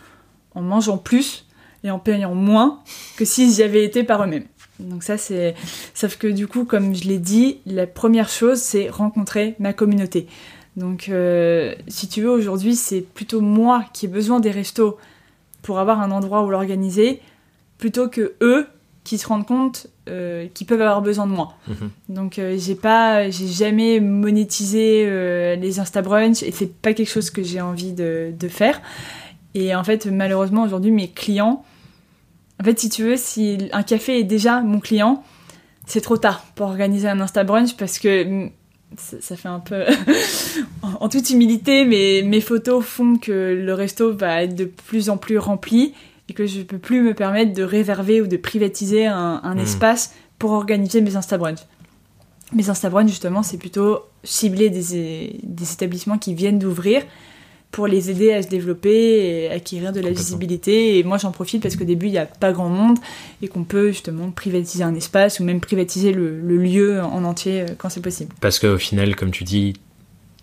[0.56, 1.46] en mangeant plus
[1.84, 2.80] et en payant moins
[3.18, 4.46] que s'ils y avaient été par eux-mêmes.
[4.80, 5.56] Donc ça c'est
[5.94, 10.28] sauf que du coup comme je l'ai dit, la première chose c'est rencontrer ma communauté.
[10.76, 14.98] Donc euh, si tu veux aujourd'hui, c'est plutôt moi qui ai besoin des restos
[15.62, 17.22] pour avoir un endroit où l'organiser
[17.78, 18.68] plutôt que eux
[19.04, 21.54] qui se rendent compte euh, qu'ils peuvent avoir besoin de moi.
[21.68, 21.90] Mhm.
[22.10, 27.10] Donc euh, j'ai pas j'ai jamais monétisé euh, les Insta brunch et c'est pas quelque
[27.10, 28.82] chose que j'ai envie de, de faire.
[29.54, 31.64] Et en fait malheureusement aujourd'hui mes clients
[32.60, 35.24] en fait, si tu veux, si un café est déjà mon client,
[35.86, 38.48] c'est trop tard pour organiser un Insta brunch parce que
[38.98, 39.84] ça, ça fait un peu.
[40.82, 45.18] en, toute humilité, mais mes photos font que le resto va être de plus en
[45.18, 45.94] plus rempli
[46.30, 49.60] et que je peux plus me permettre de réserver ou de privatiser un, un Mm.
[49.60, 51.60] espace pour organiser mes Insta brunch.
[52.54, 57.04] Mes Insta brunch, justement, c'est plutôt cibler des, des établissements qui viennent d'ouvrir
[57.76, 60.98] pour les aider à se développer et acquérir de la visibilité.
[60.98, 62.98] Et moi, j'en profite parce qu'au début, il n'y a pas grand monde
[63.42, 67.64] et qu'on peut justement privatiser un espace ou même privatiser le, le lieu en entier
[67.64, 68.34] euh, quand c'est possible.
[68.40, 69.74] Parce qu'au final, comme tu dis,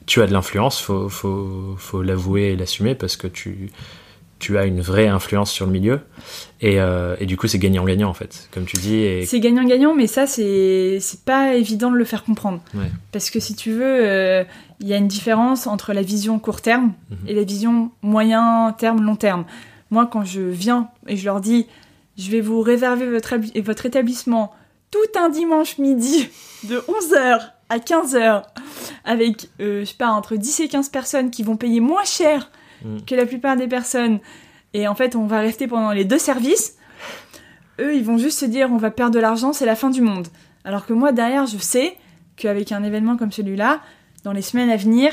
[0.05, 3.71] tu as de l'influence, faut, faut, faut l'avouer et l'assumer parce que tu,
[4.43, 6.01] tu as une vraie influence sur le milieu.
[6.61, 8.97] Et, euh, et du coup, c'est gagnant-gagnant en fait, comme tu dis.
[8.97, 9.25] Et...
[9.25, 12.61] C'est gagnant-gagnant, mais ça, c'est pas évident de le faire comprendre.
[12.75, 12.91] Ouais.
[13.13, 14.45] Parce que si tu veux, euh,
[14.81, 17.17] il y a une différence entre la vision court terme Mhm.
[17.29, 19.45] et la vision moyen terme, long terme.
[19.91, 21.67] Moi, quand je viens et je leur dis,
[22.19, 24.53] je vais vous réserver votre, votre établissement
[24.91, 26.29] tout un dimanche midi
[26.65, 28.43] de 11h à 15h
[29.05, 32.51] avec, euh, je sais pas, entre 10 et 15 personnes qui vont payer moins cher
[32.85, 33.05] Mhm.
[33.05, 34.19] que la plupart des personnes.
[34.75, 36.77] Et en fait, on va rester pendant les deux services.
[37.81, 40.03] Eux, ils vont juste se dire, on va perdre de l'argent, c'est la fin du
[40.03, 40.29] monde.
[40.65, 41.97] Alors que moi, derrière, je sais
[42.37, 43.81] qu'avec un événement comme celui-là,
[44.25, 45.13] dans les semaines à venir,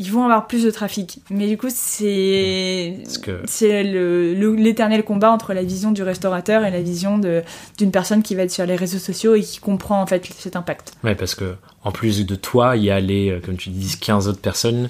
[0.00, 1.20] ils vont avoir plus de trafic.
[1.28, 6.70] Mais du coup, c'est Parce que c'est l'éternel combat entre la vision du restaurateur et
[6.70, 10.06] la vision d'une personne qui va être sur les réseaux sociaux et qui comprend en
[10.06, 10.92] fait cet impact.
[11.02, 13.96] Ouais, parce que en plus de toi, il y a les, euh, comme tu dis,
[13.98, 14.88] 15 autres personnes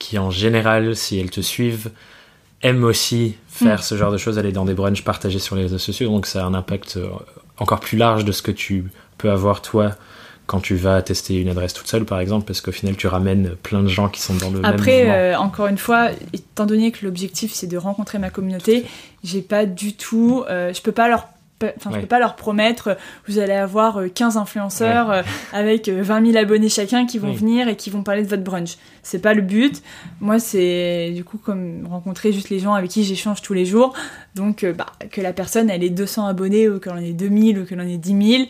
[0.00, 1.92] qui, en général, si elles te suivent,
[2.62, 3.82] aiment aussi faire Mm.
[3.82, 6.08] ce genre de choses, aller dans des brunchs partagés sur les réseaux sociaux.
[6.08, 7.08] Donc ça a un impact euh,
[7.58, 9.92] encore plus large de ce que tu peux avoir toi
[10.46, 13.54] quand tu vas tester une adresse toute seule, par exemple, parce qu'au final, tu ramènes
[13.62, 16.90] plein de gens qui sont dans le Après, même euh, encore une fois, étant donné
[16.90, 18.84] que l'objectif c'est de rencontrer ma communauté,
[19.22, 21.28] j'ai pas du tout, euh, je peux pas leur
[21.62, 22.00] Enfin, je Ouais.
[22.00, 22.94] peux pas leur promettre, euh,
[23.28, 27.28] vous allez avoir euh, 15 influenceurs euh, avec euh, 20 000 abonnés chacun qui vont
[27.30, 27.36] Oui.
[27.36, 28.76] venir et qui vont parler de votre brunch.
[29.02, 29.82] C'est pas le but.
[30.20, 33.92] Moi, c'est du coup comme rencontrer juste les gens avec qui j'échange tous les jours.
[34.34, 37.58] Donc, euh, bah, que la personne elle ait 200 abonnés ou qu'elle en ait 2000
[37.58, 38.48] ou qu'elle en ait 10 000,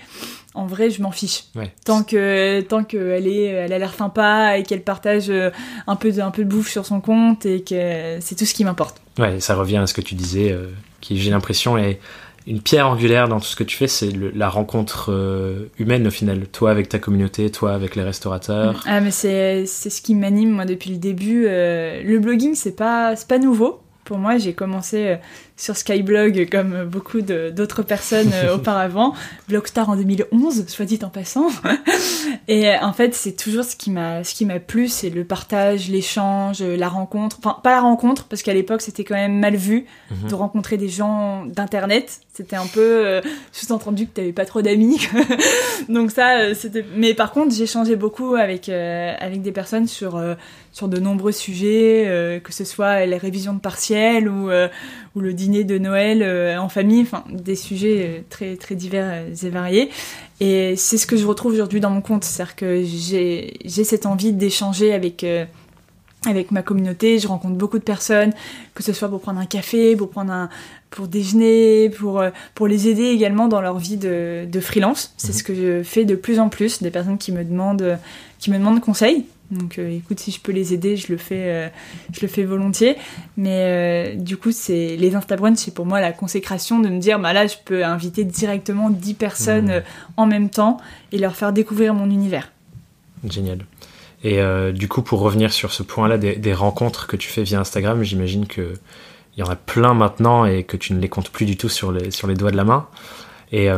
[0.54, 1.44] en vrai, je m'en fiche.
[1.54, 1.72] Ouais.
[1.84, 5.50] Tant que tant qu'elle est, elle a l'air sympa et qu'elle partage euh,
[5.86, 8.54] un peu de un peu de bouffe sur son compte et que c'est tout ce
[8.54, 9.00] qui m'importe.
[9.18, 10.66] Ouais, ça revient à ce que tu disais, euh,
[11.00, 12.00] qui j'ai l'impression est
[12.46, 16.10] une pierre angulaire dans tout ce que tu fais, c'est la rencontre euh, humaine au
[16.10, 16.46] final.
[16.48, 18.82] Toi avec ta communauté, toi avec les restaurateurs.
[18.86, 21.46] Ah mais c'est ce qui m'anime moi depuis le début.
[21.46, 23.80] Euh, le blogging c'est pas pas nouveau.
[24.04, 25.16] Pour moi, j'ai commencé euh,
[25.60, 29.14] sur Skyblog comme beaucoup d'autres personnes euh, auparavant.
[29.46, 31.48] Blogstar en 2011, soit dit en passant.
[32.48, 35.24] Et euh, en fait, c'est toujours ce qui m'a ce qui m'a plu, c'est le
[35.24, 37.36] partage, l'échange, euh, la rencontre.
[37.40, 40.28] Enfin, pas la rencontre parce qu'à l'époque, c'était quand même mal vu Mhm.
[40.28, 42.20] de rencontrer des gens d'internet.
[42.32, 43.20] C'était un peu euh,
[43.52, 44.98] sous-entendu que t'avais pas trop d'amis.
[45.88, 46.84] Donc ça, c'était.
[46.96, 50.34] Mais par contre, j'ai changé beaucoup avec euh, avec des personnes sur euh,
[50.72, 54.48] sur de nombreux sujets, que ce soit les révisions de partiels ou
[55.16, 57.02] ou le dîner de Noël euh, en famille.
[57.02, 59.90] Enfin, des sujets euh, très très divers euh, et variés.
[60.40, 64.06] Et c'est ce que je retrouve aujourd'hui dans mon compte, c'est-à-dire que j'ai j'ai cette
[64.06, 65.24] envie d'échanger avec
[66.26, 68.32] avec ma communauté, je rencontre beaucoup de personnes,
[68.74, 70.50] que ce soit pour prendre un café, pour prendre un,
[70.90, 72.22] pour déjeuner, pour,
[72.54, 75.14] pour les aider également dans leur vie de, de freelance.
[75.16, 75.34] C'est Mhm.
[75.34, 77.98] ce que je fais de plus en plus, des personnes qui me demandent,
[78.38, 79.24] qui me demandent conseil.
[79.50, 81.68] Donc, euh, écoute, si je peux les aider, je le fais, euh,
[82.12, 82.96] je le fais volontiers.
[83.36, 87.18] Mais euh, du coup, c'est les Instabrunch, c'est pour moi la consécration de me dire,
[87.18, 89.80] bah là, je peux inviter directement 10 personnes euh,
[90.16, 90.76] en même temps
[91.10, 92.52] et leur faire découvrir mon univers.
[93.28, 93.66] Génial.
[94.22, 94.38] Et
[94.74, 98.02] du coup, pour revenir sur ce point-là des, des rencontres que tu fais via Instagram,
[98.02, 98.74] j'imagine que
[99.34, 101.70] il y en a plein maintenant et que tu ne les comptes plus du tout
[101.70, 102.86] sur les, sur les doigts de la main.
[103.50, 103.70] Et,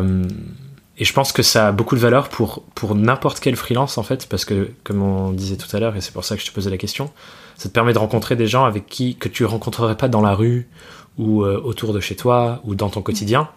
[0.99, 4.03] et je pense que ça a beaucoup de valeur pour, pour n'importe quel freelance en
[4.03, 6.47] fait, parce que comme on disait tout à l'heure, et c'est pour ça que je
[6.47, 7.11] te posais la question,
[7.57, 10.35] ça te permet de rencontrer des gens avec qui que tu rencontrerais pas dans la
[10.35, 10.69] rue
[11.19, 13.49] ou euh, autour de chez toi ou dans ton quotidien.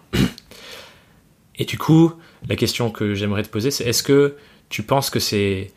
[1.56, 2.12] Et du coup,
[2.48, 4.36] la question que j'aimerais te poser, c'est est-ce que
[4.68, 5.72] tu penses que c'est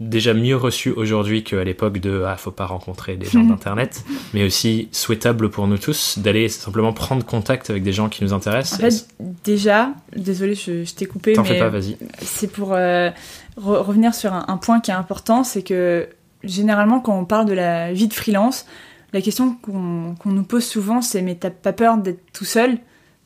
[0.00, 4.02] déjà mieux reçu aujourd'hui qu'à l'époque de ah faut pas rencontrer des gens d'internet,
[4.34, 8.32] mais aussi souhaitable pour nous tous d'aller simplement prendre contact avec des gens qui nous
[8.32, 8.80] intéressent.
[8.80, 9.06] En fait,
[9.44, 11.96] déjà, désolé, je, je t'ai coupé, T'en mais fais pas, vas-y.
[12.22, 13.10] c'est pour euh,
[13.58, 16.08] re- revenir sur un, un point qui est important, c'est que
[16.42, 18.64] généralement quand on parle de la vie de freelance,
[19.12, 22.78] la question qu'on qu'on nous pose souvent, c'est mais t'as pas peur d'être tout seul?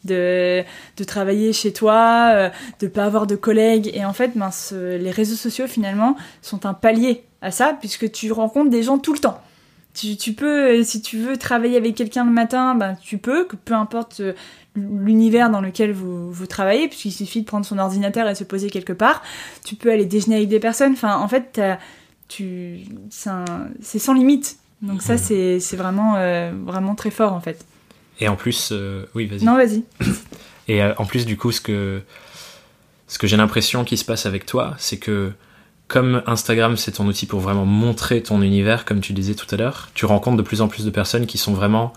[0.05, 0.63] De,
[0.97, 2.51] de travailler chez toi, euh,
[2.81, 3.91] de pas avoir de collègues.
[3.95, 8.11] Et en fait, ben, ce- les réseaux sociaux, finalement, sont un palier à ça, puisque
[8.13, 9.41] tu rencontres des gens tout le temps.
[9.95, 13.45] Tu, tu peux, euh, si tu veux travailler avec quelqu'un le matin, ben, tu peux,
[13.45, 14.33] que peu importe euh,
[14.75, 18.43] l'univers dans lequel vous, vous travaillez, puisqu'il suffit de prendre son ordinateur et de se
[18.45, 19.23] poser quelque part.
[19.65, 20.93] Tu peux aller déjeuner avec des personnes.
[20.95, 21.61] Enfin, en fait,
[22.27, 22.81] tu,
[23.11, 24.57] c'est sans limite.
[24.83, 27.65] Donc ça, c'est c'est vraiment, euh, vraiment très fort, en fait.
[28.21, 29.45] Et en plus, euh, oui, vas-y.
[29.45, 29.83] Non, vas-y.
[30.69, 32.01] Et euh, en plus, du coup, ce que,
[33.09, 35.33] ce que j'ai l'impression qui se passe avec toi, c'est que
[35.89, 39.57] comme Instagram, c'est ton outil pour vraiment montrer ton univers, comme tu disais tout à
[39.57, 41.93] l'heure, tu rencontres de plus en plus de personnes qui sont vraiment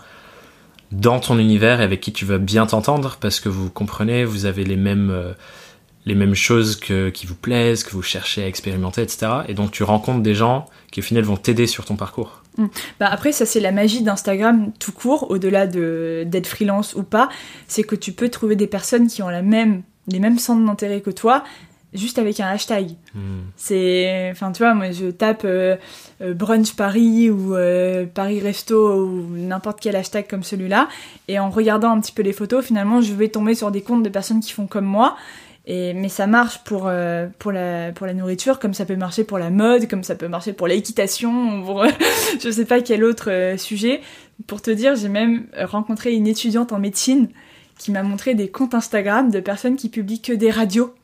[0.92, 4.46] dans ton univers et avec qui tu vas bien t'entendre parce que vous comprenez, vous
[4.46, 5.32] avez les mêmes, euh,
[6.06, 9.32] les mêmes choses que, qui vous plaisent, que vous cherchez à expérimenter, etc.
[9.48, 12.37] Et donc tu rencontres des gens qui au final vont t'aider sur ton parcours.
[12.98, 17.28] Bah après, ça c'est la magie d'Instagram tout court, au-delà de d'être freelance ou pas,
[17.66, 21.00] c'est que tu peux trouver des personnes qui ont la même, les mêmes centres d'intérêt
[21.00, 21.44] que toi,
[21.94, 22.90] juste avec un hashtag.
[23.14, 23.40] Hmm.
[23.56, 25.76] C'est, enfin tu vois, moi je tape euh,
[26.20, 30.88] euh, brunch Paris ou euh, Paris resto ou n'importe quel hashtag comme celui-là,
[31.28, 34.02] et en regardant un petit peu les photos, finalement je vais tomber sur des comptes
[34.02, 35.16] de personnes qui font comme moi.
[35.70, 39.22] Et, mais ça marche pour, euh, pour, la, pour la nourriture, comme ça peut marcher
[39.22, 41.84] pour la mode, comme ça peut marcher pour l'équitation, pour
[42.42, 44.00] je sais pas quel autre euh, sujet.
[44.46, 47.28] Pour te dire, j'ai même rencontré une étudiante en médecine
[47.76, 50.94] qui m'a montré des comptes Instagram de personnes qui publient que des radios.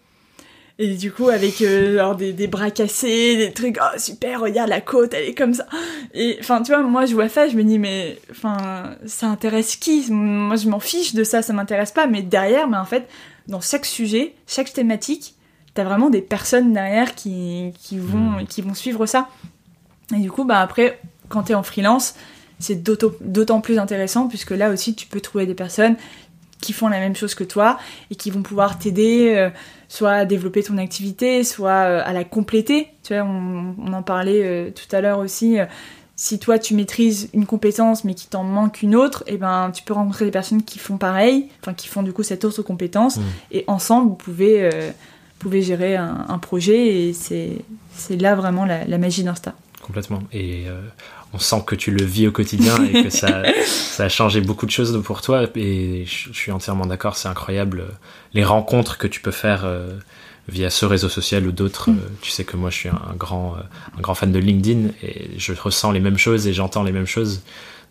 [0.79, 4.81] Et du coup, avec euh, des, des bras cassés, des trucs, oh super, regarde la
[4.81, 5.67] côte, elle est comme ça.
[6.15, 9.77] Et enfin, tu vois, moi je vois ça, je me dis, mais enfin, ça intéresse
[9.77, 10.07] qui?
[10.11, 12.07] Moi je m'en fiche de ça, ça m'intéresse pas.
[12.07, 13.07] Mais derrière, mais en fait,
[13.49, 15.35] dans chaque sujet, chaque thématique,
[15.75, 18.47] t'as vraiment des personnes derrière qui, qui, vont, Mhm.
[18.47, 19.29] qui vont suivre ça.
[20.15, 22.15] Et du coup, bah après, quand t'es en freelance,
[22.61, 25.97] c'est d'autant plus intéressant puisque là aussi, tu peux trouver des personnes
[26.61, 27.79] qui font la même chose que toi
[28.11, 29.51] et qui vont pouvoir t'aider euh,
[29.89, 32.89] soit à développer ton activité, soit euh, à la compléter.
[33.03, 35.59] Tu vois, on, on en parlait euh, tout à l'heure aussi.
[36.17, 39.83] Si toi tu maîtrises une compétence mais qu'il t'en manque une autre, et ben tu
[39.83, 43.17] peux rencontrer des personnes qui font pareil, enfin qui font du coup cette autre compétence,
[43.17, 43.23] Mm.
[43.53, 47.59] et ensemble vous pouvez, euh, vous pouvez gérer un, un projet et c'est
[48.11, 49.55] là vraiment la, la magie d'Insta.
[49.83, 50.21] Complètement.
[50.33, 50.81] Et euh,
[51.35, 54.65] on sent que tu le vis au quotidien et que ça, ça a changé beaucoup
[54.65, 55.43] de choses pour toi.
[55.57, 57.81] Et je, je suis entièrement d'accord, c'est incroyable.
[57.81, 57.93] euh,
[58.33, 59.99] Les rencontres que tu peux faire euh,
[60.49, 61.91] via ce réseau social ou d'autres.
[61.91, 61.99] Mm.
[61.99, 63.61] euh, tu sais que moi, je suis un, grand, euh,
[63.99, 67.07] un grand fan de LinkedIn et je ressens les mêmes choses et j'entends les mêmes
[67.07, 67.43] choses.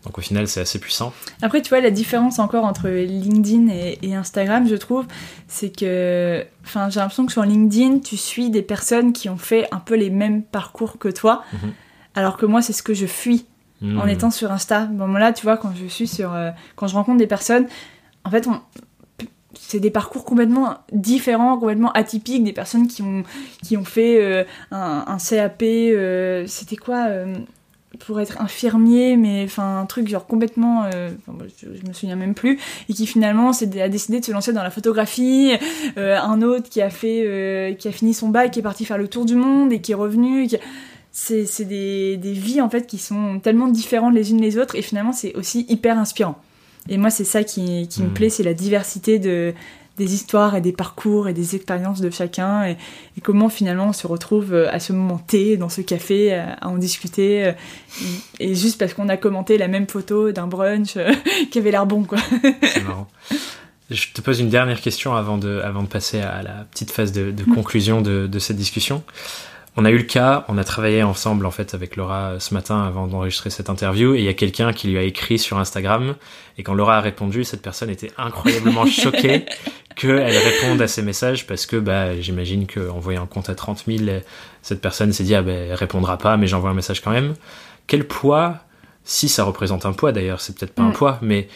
[0.05, 1.13] Donc au final, c'est assez puissant.
[1.41, 5.05] Après, tu vois, la différence encore entre LinkedIn et, et Instagram, je trouve,
[5.47, 9.65] c'est que, enfin, j'ai l'impression que sur LinkedIn, tu suis des personnes qui ont fait
[9.71, 11.71] un peu les mêmes parcours que toi, Mhm.
[12.15, 13.45] alors que moi, c'est ce que je fuis
[13.81, 14.09] en Mm.
[14.09, 14.85] étant sur Insta.
[14.85, 17.67] Bon, moi, là, tu vois, quand je suis sur, euh, quand je rencontre des personnes,
[18.25, 18.59] en fait, on-
[19.59, 23.23] c'est des parcours complètement différents, complètement atypiques, des personnes qui ont,
[23.63, 27.35] qui ont fait euh, un, CAP, euh, c'était quoi euh,
[27.99, 32.59] pour être infirmier, mais enfin un truc genre complètement, je, je me souviens même plus,
[32.89, 35.53] et qui finalement a décidé de se lancer dans la photographie.
[35.95, 39.07] Un autre qui a fait, qui a fini son bac, qui est parti faire le
[39.07, 40.49] tour du monde et qui est revenu.
[41.11, 44.81] c'est des, des vies en fait qui sont tellement différentes les unes les autres, et
[44.81, 46.41] finalement c'est aussi hyper inspirant.
[46.89, 48.13] Et moi c'est ça qui, qui me Mhm.
[48.13, 49.53] plaît, c'est la diversité de
[49.95, 52.77] des histoires et des parcours et des expériences de chacun et,
[53.15, 56.45] et comment finalement on se retrouve euh, à ce moment T dans ce café euh,
[56.59, 57.51] à en discuter euh,
[58.39, 60.97] et et juste parce qu'on a commenté la même photo d'un brunch
[61.51, 62.17] qui avait l'air bon quoi.
[62.63, 63.07] C'est marrant.
[63.91, 67.11] Je te pose une dernière question avant de, avant de passer à la petite phase
[67.11, 67.53] de, de Mm.
[67.53, 69.03] conclusion de, de cette discussion.
[69.75, 72.83] On a eu le cas, on a travaillé ensemble en fait avec Laura ce matin
[72.83, 76.15] avant d'enregistrer cette interview et il y a quelqu'un qui lui a écrit sur Instagram
[76.59, 79.45] et quand Laura a répondu, cette personne était incroyablement choquée
[79.95, 84.19] qu'elle réponde à ces messages parce que bah, j'imagine qu'envoyer un compte à 30 000,
[84.61, 87.33] cette personne s'est dit ah ben elle répondra pas, mais j'envoie un message quand même.
[87.87, 88.59] Quel poids,
[89.03, 91.47] si ça représente un poids d'ailleurs, c'est peut-être pas un poids, mais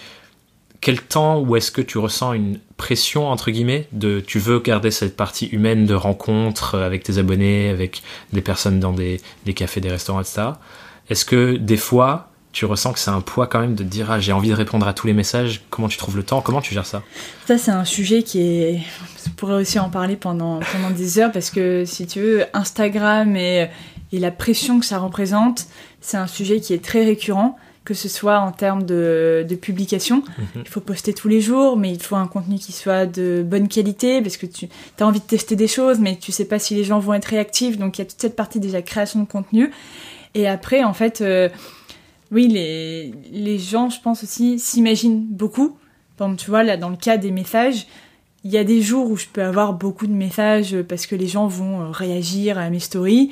[0.81, 4.91] quel temps où est-ce que tu ressens une pression entre guillemets de tu veux garder
[4.91, 8.03] cette partie humaine de rencontre avec tes abonnés, avec
[8.33, 9.19] des personnes dans des,
[9.55, 10.49] cafés, des restaurants, etc.
[11.09, 14.19] Est-ce que des fois tu ressens que c'est un poids quand même de dire ah,
[14.19, 16.73] j'ai envie de répondre à tous les messages Comment tu trouves le temps Comment tu
[16.73, 17.03] gères ça?
[17.45, 18.79] Ça, c'est un sujet qui est.
[19.27, 23.35] On pourrait aussi en parler pendant, pendant des heures parce que si tu veux, Instagram
[23.35, 23.69] et,
[24.11, 25.65] et la pression que ça représente,
[26.01, 27.57] c'est un sujet qui est très récurrent
[27.87, 30.17] que ce soit en termes de, de publication.
[30.37, 30.63] Mhm.
[30.65, 33.69] Il faut poster tous les jours, mais il faut un contenu qui soit de bonne
[33.69, 34.67] qualité parce que tu
[34.99, 37.27] as envie de tester des choses, mais tu sais pas si les gens vont être
[37.29, 37.77] réactifs.
[37.77, 39.71] Donc il y a toute cette partie déjà création de contenu.
[40.35, 41.47] Et après, en fait, euh,
[42.29, 45.77] oui, les, les gens, je pense aussi, s'imaginent beaucoup.
[46.17, 47.87] Bon, tu vois, là, dans le cas des messages,
[48.43, 51.27] il y a des jours où je peux avoir beaucoup de messages parce que les
[51.27, 53.31] gens vont euh, réagir à mes stories.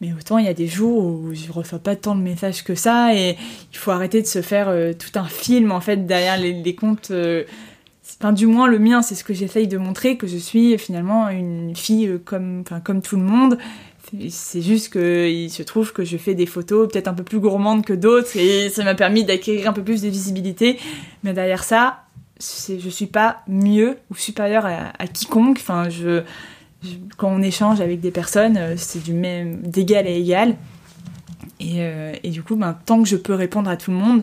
[0.00, 2.74] Mais autant il y a des jours où je reçois pas tant de messages que
[2.74, 3.36] ça et
[3.72, 7.10] il faut arrêter de se faire euh, tout un film en fait derrière les, comptes.
[7.10, 7.44] Euh,
[8.18, 11.28] enfin, du moins le mien, c'est ce que j'essaye de montrer que je suis finalement
[11.28, 13.58] une fille euh, comme, enfin, comme tout le monde.
[14.30, 17.84] C'est juste qu'il se trouve que je fais des photos peut-être un peu plus gourmandes
[17.84, 20.78] que d'autres et ça m'a permis d'acquérir un peu plus de visibilité.
[21.22, 22.04] Mais derrière ça,
[22.40, 25.58] je suis pas mieux ou supérieure à, à quiconque.
[25.60, 26.22] Enfin, je
[27.16, 30.56] quand on échange avec des personnes, euh, c'est du même d'égal à égal.
[31.58, 34.22] Et, euh, et, du coup, ben, tant que je peux répondre à tout le monde,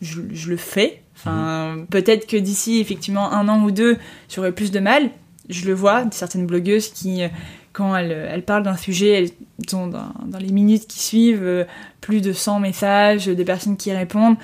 [0.00, 1.02] je, je le fais.
[1.16, 1.86] Enfin, mhm.
[1.86, 3.98] Peut-être que d'ici effectivement un an ou deux,
[4.28, 5.10] j'aurai plus de mal.
[5.48, 7.28] Je le vois, certaines blogueuses qui, euh,
[7.72, 11.66] quand elles, elles parlent d'un sujet, elles ont dans, dans, les minutes qui suivent
[12.00, 14.36] plus de 100 messages, des personnes qui répondent.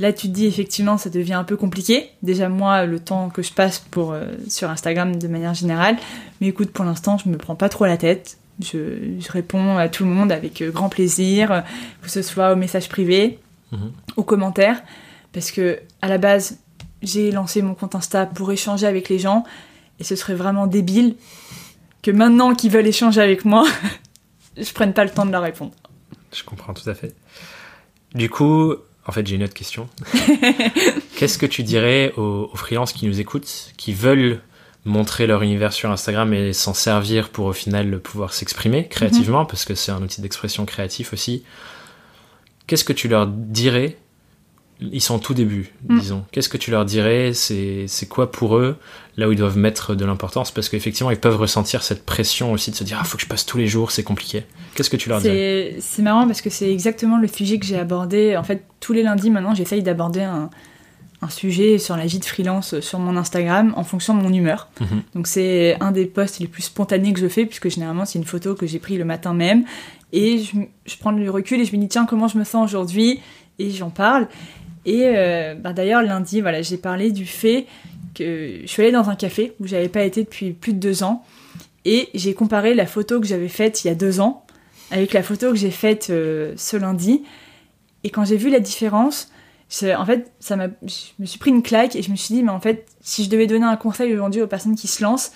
[0.00, 2.08] Là, tu te dis effectivement, ça devient un peu compliqué.
[2.22, 5.98] Déjà, moi, le temps que je passe pour, euh, sur Instagram de manière générale.
[6.40, 8.38] Mais écoute, pour l'instant, je me prends pas trop la tête.
[8.62, 11.64] Je, réponds à tout le monde avec euh, grand plaisir,
[12.00, 13.40] que ce soit aux messages privés,
[13.72, 13.92] mhm.
[14.16, 14.82] aux commentaires.
[15.34, 16.60] Parce que, à la base,
[17.02, 19.44] j'ai lancé mon compte Insta pour échanger avec les gens.
[19.98, 21.14] Et ce serait vraiment débile
[22.00, 23.66] que maintenant qu'ils veulent échanger avec moi,
[24.56, 25.72] je prenne pas le temps de leur répondre.
[26.32, 27.14] Je comprends tout à fait.
[28.14, 28.76] Du coup,
[29.10, 29.88] en fait, j'ai une autre question.
[31.16, 34.40] Qu'est-ce que tu dirais aux, aux freelances qui nous écoutent, qui veulent
[34.84, 39.48] montrer leur univers sur Instagram et s'en servir pour au final pouvoir s'exprimer créativement, mhm.
[39.48, 41.42] parce que c'est un outil d'expression créatif aussi.
[42.68, 43.96] Qu'est-ce que tu leur dirais
[44.80, 45.98] ils sont au tout début, mm.
[45.98, 46.24] disons.
[46.32, 47.32] Qu'est-ce que tu leur dirais?
[47.34, 48.76] C'est quoi pour eux
[49.16, 50.50] là où ils doivent mettre de l'importance?
[50.50, 53.28] Parce qu'effectivement, ils peuvent ressentir cette pression aussi de se dire Ah, faut que je
[53.28, 54.44] passe tous les jours, c'est compliqué.
[54.74, 55.76] Qu'est-ce que tu leur dirais?
[55.80, 58.36] C'est marrant parce que c'est exactement le sujet que j'ai abordé.
[58.36, 60.50] En fait, tous les lundis maintenant, j'essaye d'aborder un,
[61.20, 64.68] un, sujet sur la vie de freelance sur mon Instagram en fonction de mon humeur.
[64.80, 65.14] Mm-hmm.
[65.14, 68.24] Donc, c'est un des posts les plus spontanés que je fais, puisque généralement, c'est une
[68.24, 69.64] photo que j'ai prise le matin même.
[70.12, 70.56] Et je,
[70.86, 73.20] je prends le recul et je me dis Tiens, comment je me sens aujourd'hui?
[73.58, 74.26] Et j'en parle.
[74.86, 77.66] Et euh, bah, d'ailleurs, lundi, voilà, j'ai parlé du fait
[78.14, 81.02] que je suis allée dans un café où j'avais pas été depuis plus de deux
[81.02, 81.24] ans.
[81.84, 84.44] Et j'ai comparé la photo que j'avais faite il y a deux ans
[84.90, 87.22] avec la photo que j'ai faite euh, ce lundi.
[88.04, 89.30] Et quand j'ai vu la différence,
[89.82, 92.42] en fait, ça m'a, je me suis pris une claque et je me suis dit,
[92.42, 95.32] mais en fait, si je devais donner un conseil aujourd'hui aux personnes qui se lancent,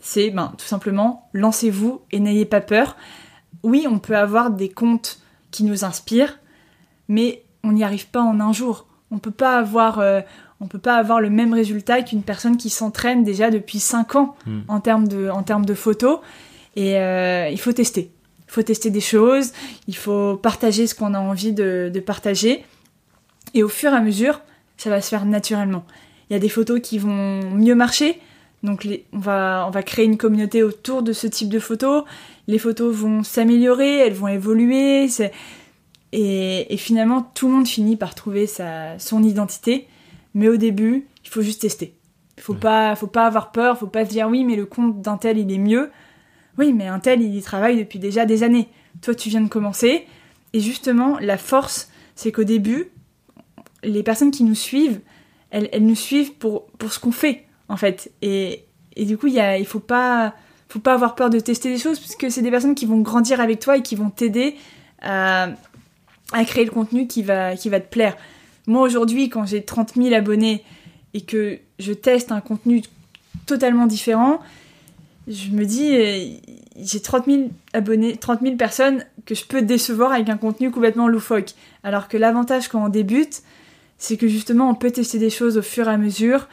[0.00, 2.96] c'est ben, tout simplement, lancez-vous et n'ayez pas peur.
[3.62, 5.20] Oui, on peut avoir des comptes
[5.50, 6.38] qui nous inspirent,
[7.08, 8.86] mais on n'y arrive pas en un jour.
[9.10, 10.20] On peut pas avoir, euh,
[10.60, 14.36] on peut pas avoir le même résultat qu'une personne qui s'entraîne déjà depuis 5 ans
[14.46, 14.60] hmm.
[14.68, 16.20] en termes de, en termes de photos.
[16.76, 18.10] Et euh, il faut tester.
[18.48, 19.52] Il faut tester des choses.
[19.88, 22.64] Il faut partager ce qu'on a envie de, partager.
[23.54, 24.40] Et au fur et à mesure,
[24.76, 25.84] ça va se faire naturellement.
[26.28, 28.20] Il y a des photos qui vont mieux marcher.
[28.62, 32.04] Donc on, va, on va créer une communauté autour de ce type de photos.
[32.46, 35.08] Les photos vont s'améliorer, elles vont évoluer.
[36.12, 39.88] Et, finalement, tout le monde finit par trouver sa, son identité.
[40.34, 41.94] Mais au début, il faut juste tester.
[42.36, 45.00] Il faut, pas, faut pas avoir peur, faut pas se dire oui, mais le compte
[45.00, 45.90] d'un tel, il est mieux.
[46.56, 48.68] Oui, mais un tel, il y travaille depuis déjà des années.
[49.02, 50.06] Toi, tu viens de commencer.
[50.52, 52.90] Et justement, la force, c'est qu'au début,
[53.82, 55.00] les personnes qui nous suivent,
[55.50, 58.12] elles, elles nous suivent pour, pour ce qu'on fait, en fait.
[58.22, 58.64] Et,
[58.96, 60.34] et du coup, il il faut pas,
[60.68, 63.40] faut pas avoir peur de tester des choses, puisque c'est des personnes qui vont grandir
[63.40, 64.56] avec toi et qui vont t'aider
[65.00, 65.48] à,
[66.32, 68.16] à créer le contenu qui va, qui va te plaire.
[68.66, 70.62] Moi aujourd'hui, quand j'ai 30 000 abonnés
[71.14, 72.82] et que je teste un contenu
[73.46, 74.40] totalement différent,
[75.26, 80.12] je me dis, euh, j'ai 30 000 abonnés, 30 000 personnes que je peux décevoir
[80.12, 81.54] avec un contenu complètement loufoque.
[81.82, 83.42] Alors que l'avantage quand on débute,
[83.98, 86.48] c'est que justement on peut tester des choses au fur et à mesure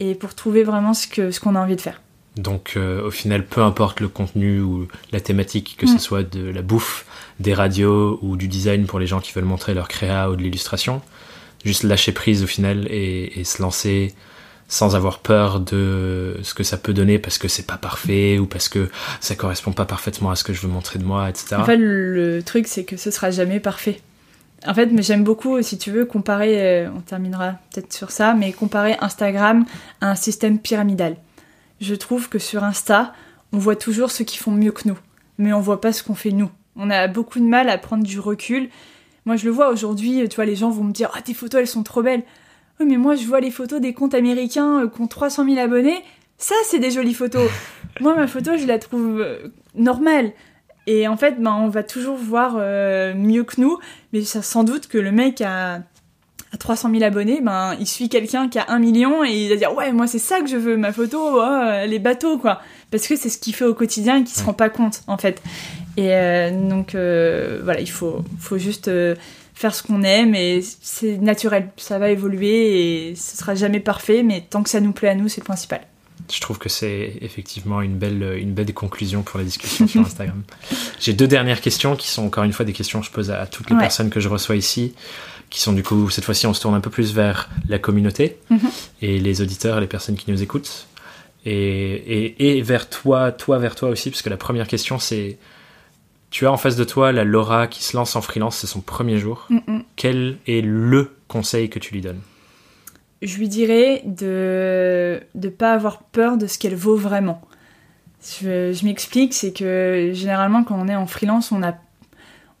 [0.00, 2.00] et pour trouver vraiment ce qu'on ce qu'on a envie de faire.
[2.36, 5.98] Donc euh, au final, peu importe le contenu ou la thématique, que ce Mm.
[5.98, 7.06] soit de la bouffe,
[7.40, 10.42] des radios ou du design pour les gens qui veulent montrer leur créa ou de
[10.42, 11.00] l'illustration,
[11.64, 14.14] juste lâcher prise au final et, et se lancer
[14.68, 18.46] sans avoir peur de ce que ça peut donner parce que c'est pas parfait ou
[18.46, 21.56] parce que ça correspond pas parfaitement à ce que je veux montrer de moi, etc.
[21.58, 24.00] En fait, le truc, c'est que ce sera jamais parfait.
[24.66, 28.34] En fait, mais j'aime beaucoup, si tu veux, comparer, euh, on terminera peut-être sur ça,
[28.34, 29.64] mais comparer Instagram
[30.00, 31.16] à un système pyramidal.
[31.80, 33.12] Je trouve que sur Insta,
[33.52, 34.98] on voit toujours ceux qui font mieux que nous,
[35.38, 36.50] mais on voit pas ce qu'on fait nous.
[36.76, 38.68] On a beaucoup de mal à prendre du recul.
[39.24, 41.60] Moi, je le vois aujourd'hui, tu vois, les gens vont me dire Ah, tes photos,
[41.60, 42.22] elles sont trop belles.
[42.78, 45.58] Oui, mais moi, je vois les photos des comptes américains euh, qui ont 300 000
[45.58, 46.02] abonnés.
[46.38, 47.50] Ça, c'est des jolies photos.
[48.00, 50.32] moi, ma photo, je la trouve euh, normale.
[50.86, 53.78] Et en fait, ben, on va toujours voir euh, mieux que nous,
[54.12, 55.80] mais ça, sans doute que le mec a,
[56.56, 59.56] a 300 000 abonnés, ben, il suit quelqu'un qui a 1 million et il va
[59.56, 62.60] dire Ouais, moi, c'est ça que je veux, ma photo, oh, les bateaux, quoi.
[62.90, 64.46] Parce que c'est ce qu'il fait au quotidien et qu'il se Ouais.
[64.46, 65.42] rend pas compte, en fait.
[65.96, 69.14] Et euh, donc, euh, voilà, il faut, faut juste euh,
[69.54, 71.68] faire ce qu'on aime et c'est naturel.
[71.76, 75.14] Ça va évoluer et ce sera jamais parfait, mais tant que ça nous plaît à
[75.14, 75.80] nous, c'est le principal.
[76.32, 80.42] Je trouve que c'est effectivement une belle, une belle conclusion pour la discussion sur Instagram.
[81.00, 83.40] J'ai deux dernières questions qui sont encore une fois des questions que je pose à,
[83.42, 83.82] à toutes les Ouais.
[83.82, 84.92] personnes que je reçois ici,
[85.50, 88.38] qui sont du coup, cette fois-ci, on se tourne un peu plus vers la communauté
[88.50, 88.70] Mhm.
[89.02, 90.86] et les auditeurs, les personnes qui nous écoutent.
[91.44, 95.38] Et, et, et vers toi, toi vers toi aussi, parce que la première question c'est
[96.30, 98.80] tu as en face de toi la Laura qui se lance en freelance, c'est son
[98.80, 99.46] premier jour.
[99.48, 99.82] Mm, mm.
[99.94, 102.20] Quel est le conseil que tu lui donnes?
[103.22, 107.40] Je lui dirais de ne pas avoir peur de ce qu'elle vaut vraiment.
[108.42, 111.74] Je, je m'explique, c'est que généralement quand on est en freelance, on a,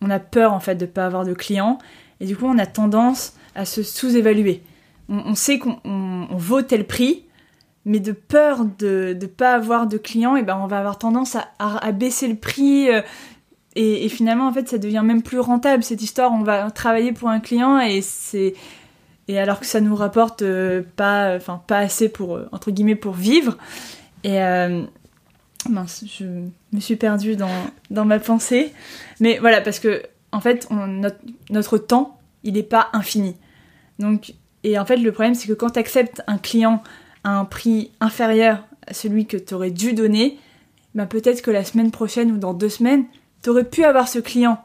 [0.00, 1.78] on a peur en fait de pas avoir de clients
[2.20, 4.62] et du coup on a tendance à se sous-évaluer.
[5.08, 7.24] On, sait qu'on on- on vaut tel prix,
[7.84, 11.36] mais de peur de ne pas avoir de clients, et ben on va avoir tendance
[11.36, 12.90] à, à- baisser le prix.
[12.90, 13.02] euh,
[13.78, 16.32] et, finalement, en fait, ça devient même plus rentable cette histoire.
[16.32, 18.54] On va travailler pour un client et c'est
[19.28, 22.94] et alors que ça nous rapporte euh, pas, enfin pas assez pour euh, entre guillemets
[22.96, 23.58] pour vivre.
[24.24, 24.82] Et euh,
[25.68, 26.24] je
[26.72, 27.50] me suis perdue dans,
[27.90, 28.72] dans ma pensée.
[29.20, 30.02] Mais voilà, parce que
[30.36, 31.16] en fait, on- notre,
[31.50, 33.34] notre temps, il n'est pas infini.
[33.98, 34.34] Donc,
[34.64, 36.82] et en fait, le problème, c'est que quand tu acceptes un client
[37.24, 40.38] à un prix inférieur à celui que tu aurais dû donner,
[40.94, 43.04] bah peut-être que la semaine prochaine ou dans deux semaines,
[43.42, 44.58] tu aurais pu avoir ce client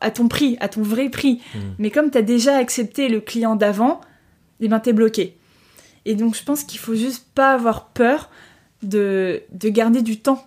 [0.00, 1.40] à ton prix, à ton vrai prix.
[1.54, 1.60] Mhm.
[1.78, 4.00] Mais comme tu as déjà accepté le client d'avant,
[4.60, 5.36] eh ben t'es bloqué.
[6.04, 8.30] Et donc je pense qu'il faut juste pas avoir peur
[8.82, 10.46] de, de garder du temps.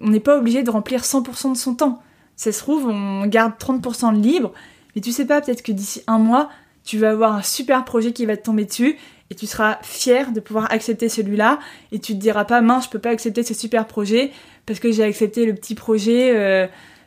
[0.00, 2.02] On n'est pas obligé de remplir 100% de son temps.
[2.36, 4.52] Ça se trouve, on garde 30% de libre,
[4.94, 6.50] mais tu sais pas, peut-être que d'ici un mois,
[6.84, 8.96] tu vas avoir un super projet qui va te tomber dessus
[9.30, 11.58] et tu seras fier de pouvoir accepter celui-là
[11.92, 14.32] et tu te diras pas mince, je peux pas accepter ce super projet
[14.66, 16.66] parce que j'ai accepté le petit projet euh,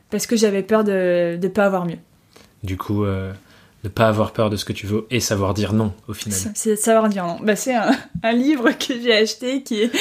[0.09, 1.99] parce que j'avais peur de ne pas avoir mieux.
[2.63, 3.31] Du coup, euh,
[3.85, 6.37] ne pas avoir peur de ce que tu veux et savoir dire non au final.
[6.55, 7.37] C'est- savoir dire non.
[7.41, 7.91] Bah, c'est un,
[8.23, 9.91] un livre que j'ai acheté qui est,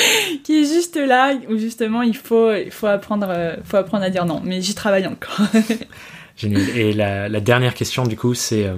[0.43, 4.11] qui est juste là, où justement il faut, il faut, apprendre, euh, faut apprendre à
[4.11, 4.41] dire non.
[4.45, 5.41] Mais j'y travaille encore.
[6.37, 6.63] Génial.
[6.77, 8.75] Et la, la dernière question, du coup, c'est euh,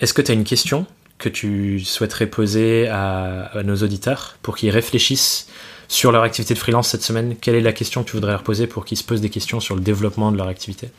[0.00, 0.86] est-ce que tu as une question
[1.18, 5.48] que tu souhaiterais poser à, à nos auditeurs pour qu'ils réfléchissent
[5.88, 7.36] sur leur activité de freelance cette semaine?
[7.40, 9.60] Quelle est la question que tu voudrais leur poser pour qu'ils se posent des questions
[9.60, 10.90] sur le développement de leur activité?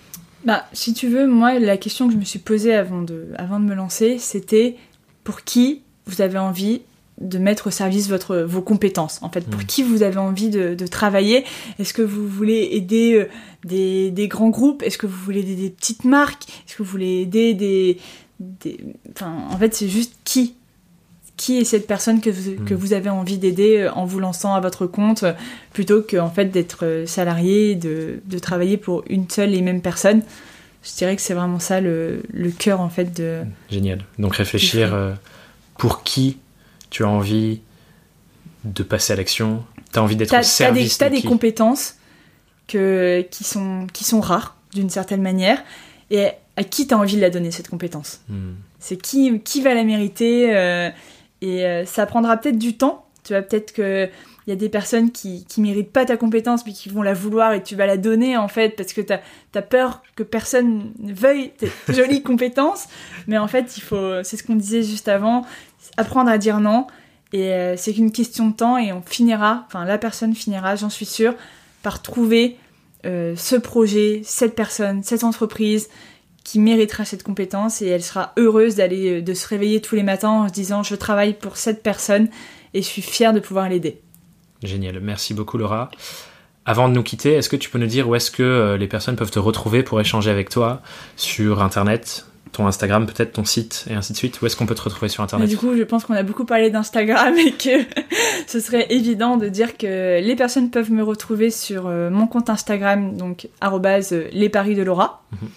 [0.46, 3.60] Bah, si tu veux, moi, la question que je me suis posée avant de, avant
[3.60, 4.76] de me lancer, c'était
[5.24, 6.82] pour qui vous avez envie
[7.20, 9.66] de mettre au service votre, vos compétences, en fait, pour Mm.
[9.66, 11.46] qui vous avez envie de, de travailler?
[11.78, 13.30] Est-ce que vous voulez aider euh,
[13.64, 14.82] des, des grands groupes?
[14.82, 16.46] Est-ce que vous voulez aider des petites marques?
[16.68, 17.98] Est-ce que vous voulez aider des...
[18.40, 18.80] des...
[19.12, 20.56] Enfin, en fait, c'est juste qui?
[21.42, 22.66] Qui est cette personne que vous, Mm.
[22.66, 25.34] que vous avez envie d'aider euh, en vous lançant à votre compte euh,
[25.74, 29.82] plutôt que en fait d'être euh, salarié, de, de travailler pour une seule et même
[29.82, 30.22] personne.
[30.84, 33.42] Je dirais que c'est vraiment ça le, le cœur en fait de.
[33.72, 34.06] Génial.
[34.20, 35.14] Donc réfléchir euh,
[35.80, 36.38] pour qui
[36.92, 37.62] tu as envie
[38.64, 41.96] de passer à l'action, tu as envie d'être au service t'as de des compétences
[42.68, 45.64] que, qui, sont, qui sont rares d'une certaine manière
[46.12, 48.22] et à qui t'as envie de la donner cette compétence?
[48.30, 48.54] Hmm.
[48.80, 50.90] C'est qui, qui va la mériter euh,
[51.42, 53.06] et euh, ça prendra peut-être du temps.
[53.24, 54.10] Tu vois, peut-être que
[54.48, 57.14] il y a des personnes qui, qui méritent pas ta compétence mais qui vont la
[57.14, 59.20] vouloir et tu vas la donner en fait parce que t'as
[59.54, 62.88] as peur que personne ne veuille tes jolies compétences.
[63.28, 65.46] Mais en fait, il faut, c'est ce qu'on disait juste avant,
[65.98, 66.88] apprendre à dire non.
[67.34, 70.90] Et euh, c'est qu'une question de temps et on finira, enfin la personne finira, j'en
[70.90, 71.34] suis sûre,
[71.82, 72.58] par trouver
[73.06, 75.88] euh, ce projet, cette personne, cette entreprise
[76.44, 80.30] qui méritera cette compétence et elle sera heureuse d'aller de se réveiller tous les matins
[80.30, 82.30] en se disant je travaille pour cette personne
[82.74, 84.02] et je suis fière de pouvoir l'aider.
[84.64, 85.90] Génial, merci beaucoup Laura.
[86.66, 88.88] Avant de nous quitter, est-ce que tu peux nous dire où est-ce que euh, les
[88.88, 90.82] personnes peuvent te retrouver pour échanger avec toi
[91.16, 94.40] sur Internet, ton Instagram, peut-être ton site et ainsi de suite?
[94.42, 95.50] Où est-ce qu'on peut te retrouver sur Internet?
[95.50, 97.84] Du coup, je pense qu'on a beaucoup parlé d'Instagram et que
[98.48, 102.52] ce serait évident de dire que les personnes peuvent me retrouver sur euh, mon compte
[102.52, 103.50] Instagram, donc
[104.32, 105.24] les paris de Laura.
[105.32, 105.50] Mhm.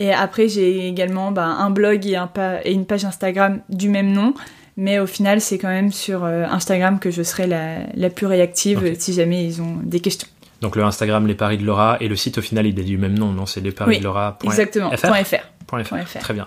[0.00, 2.28] Et après, j'ai également bah, un blog et, un
[2.64, 4.34] et une page Instagram du même nom.
[4.76, 8.96] Mais au final, c'est quand même sur euh, Instagram que je serai la, plus réactive
[8.98, 10.28] si jamais ils ont des questions.
[10.60, 12.96] Donc le Instagram Les Paris de Laura et le site au final il est du
[12.96, 13.46] même nom, non?
[13.46, 14.38] C'est lesparis de Laura.
[14.42, 14.90] Exactement.
[14.96, 16.18] .fr.
[16.20, 16.46] Très bien.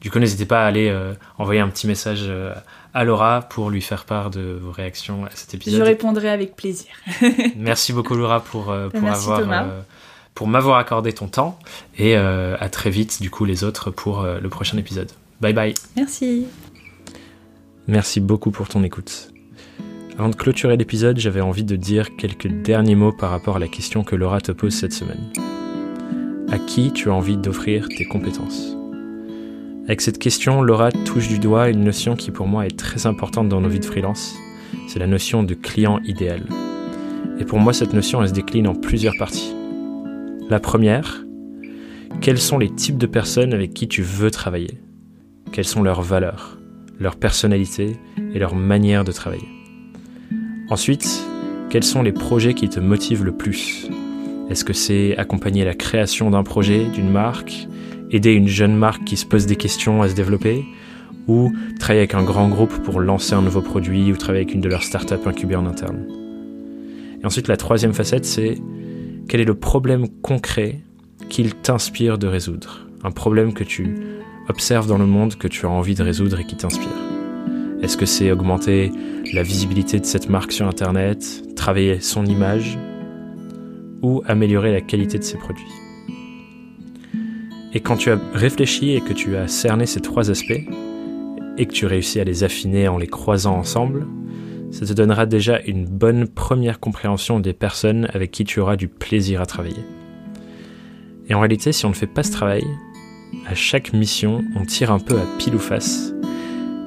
[0.00, 2.52] Du coup, n'hésitez pas à aller euh, envoyer un petit message euh,
[2.92, 5.80] à Laura pour lui faire part de vos réactions à cet épisode.
[5.80, 6.90] Je répondrai avec plaisir.
[7.56, 9.40] Merci beaucoup Laura pour, pour avoir
[10.34, 11.58] pour m'avoir accordé ton temps
[11.98, 15.10] et à très vite du coup les autres pour le prochain épisode.
[15.40, 15.74] Bye bye.
[15.96, 16.46] Merci.
[17.86, 19.30] Merci beaucoup pour ton écoute.
[20.16, 23.68] Avant de clôturer l'épisode, j'avais envie de dire quelques derniers mots par rapport à la
[23.68, 25.32] question que Laura te pose cette semaine.
[26.50, 28.76] À qui tu as envie d'offrir tes compétences?
[29.86, 33.48] Avec cette question, Laura touche du doigt une notion qui pour moi est très importante
[33.48, 34.34] dans nos vies de freelance.
[34.88, 36.42] C'est la notion de client idéal.
[37.40, 39.52] Et pour moi, cette notion, elle se décline en plusieurs parties.
[40.50, 41.24] La première,
[42.20, 44.78] quels sont les types de personnes avec qui tu veux travailler?
[45.52, 46.58] Quelles sont leurs valeurs,
[47.00, 47.96] leur personnalité
[48.34, 49.48] et leur manière de travailler?
[50.68, 51.24] Ensuite,
[51.70, 53.88] quels sont les projets qui te motivent le plus?
[54.50, 57.66] Est-ce que c'est accompagner la création d'un projet, d'une marque,
[58.10, 60.62] aider une jeune marque qui se pose des questions à se développer,
[61.26, 64.60] ou travailler avec un grand groupe pour lancer un nouveau produit, ou travailler avec une
[64.60, 66.06] de leurs startups incubées en interne?
[67.22, 68.58] Et ensuite, la troisième facette, c'est
[69.28, 70.80] quel est le problème concret
[71.28, 72.86] qu'il t'inspire de résoudre?
[73.02, 73.96] Un problème que tu
[74.48, 76.88] observes dans le monde, que tu as envie de résoudre et qui t'inspire.
[77.82, 78.92] Est-ce que c'est augmenter
[79.32, 82.78] la visibilité de cette marque sur Internet, travailler son image
[84.02, 85.64] ou améliorer la qualité de ses produits?
[87.72, 90.62] Et quand tu as réfléchi et que tu as cerné ces trois aspects,
[91.56, 94.06] et que tu réussis à les affiner en les croisant ensemble,
[94.74, 98.88] ça te donnera déjà une bonne première compréhension des personnes avec qui tu auras du
[98.88, 99.84] plaisir à travailler.
[101.28, 102.64] Et en réalité, si on ne fait pas ce travail,
[103.46, 106.12] à chaque mission, on tire un peu à pile ou face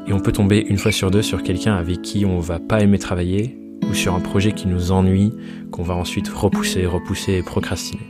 [0.06, 2.82] et on peut tomber une fois sur deux sur quelqu'un avec qui on va pas
[2.82, 3.58] aimer travailler
[3.90, 5.32] ou sur un projet qui nous ennuie,
[5.72, 8.04] qu'on va ensuite repousser, repousser et procrastiner.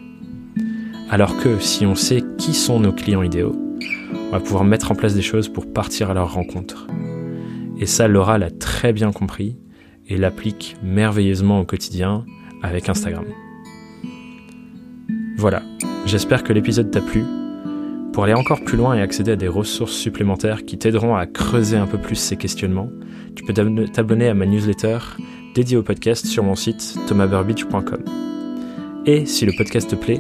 [1.12, 3.56] Alors que si on sait qui sont nos clients idéaux,
[4.30, 6.88] on va pouvoir mettre en place des choses pour partir à leur rencontre.
[7.80, 9.56] Et ça, Laura l'a très bien compris
[10.08, 12.26] et l'applique merveilleusement au quotidien
[12.62, 13.26] avec Instagram.
[15.38, 15.62] Voilà,
[16.06, 17.24] j'espère que l'épisode t'a plu
[18.18, 21.78] pour aller encore plus loin et accéder à des ressources supplémentaires qui t'aideront à creuser
[21.78, 22.90] un peu plus ces questionnements,
[23.36, 24.98] tu peux t'abonner à ma newsletter
[25.54, 28.04] dédiée au podcast sur mon site thomasburbidge.com.
[29.06, 30.20] Et si le podcast te plaît,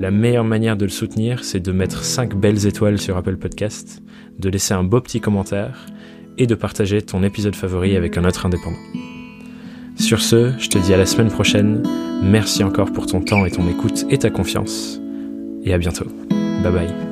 [0.00, 4.02] la meilleure manière de le soutenir, c'est de mettre 5 belles étoiles sur Apple Podcast,
[4.38, 5.86] de laisser un beau petit commentaire
[6.36, 8.76] et de partager ton épisode favori avec un autre indépendant.
[10.00, 11.82] Sur ce, je te dis à la semaine prochaine.
[12.22, 14.98] Merci encore pour ton temps et ton écoute et ta confiance.
[15.62, 16.06] Et à bientôt.
[16.62, 17.09] Bye bye.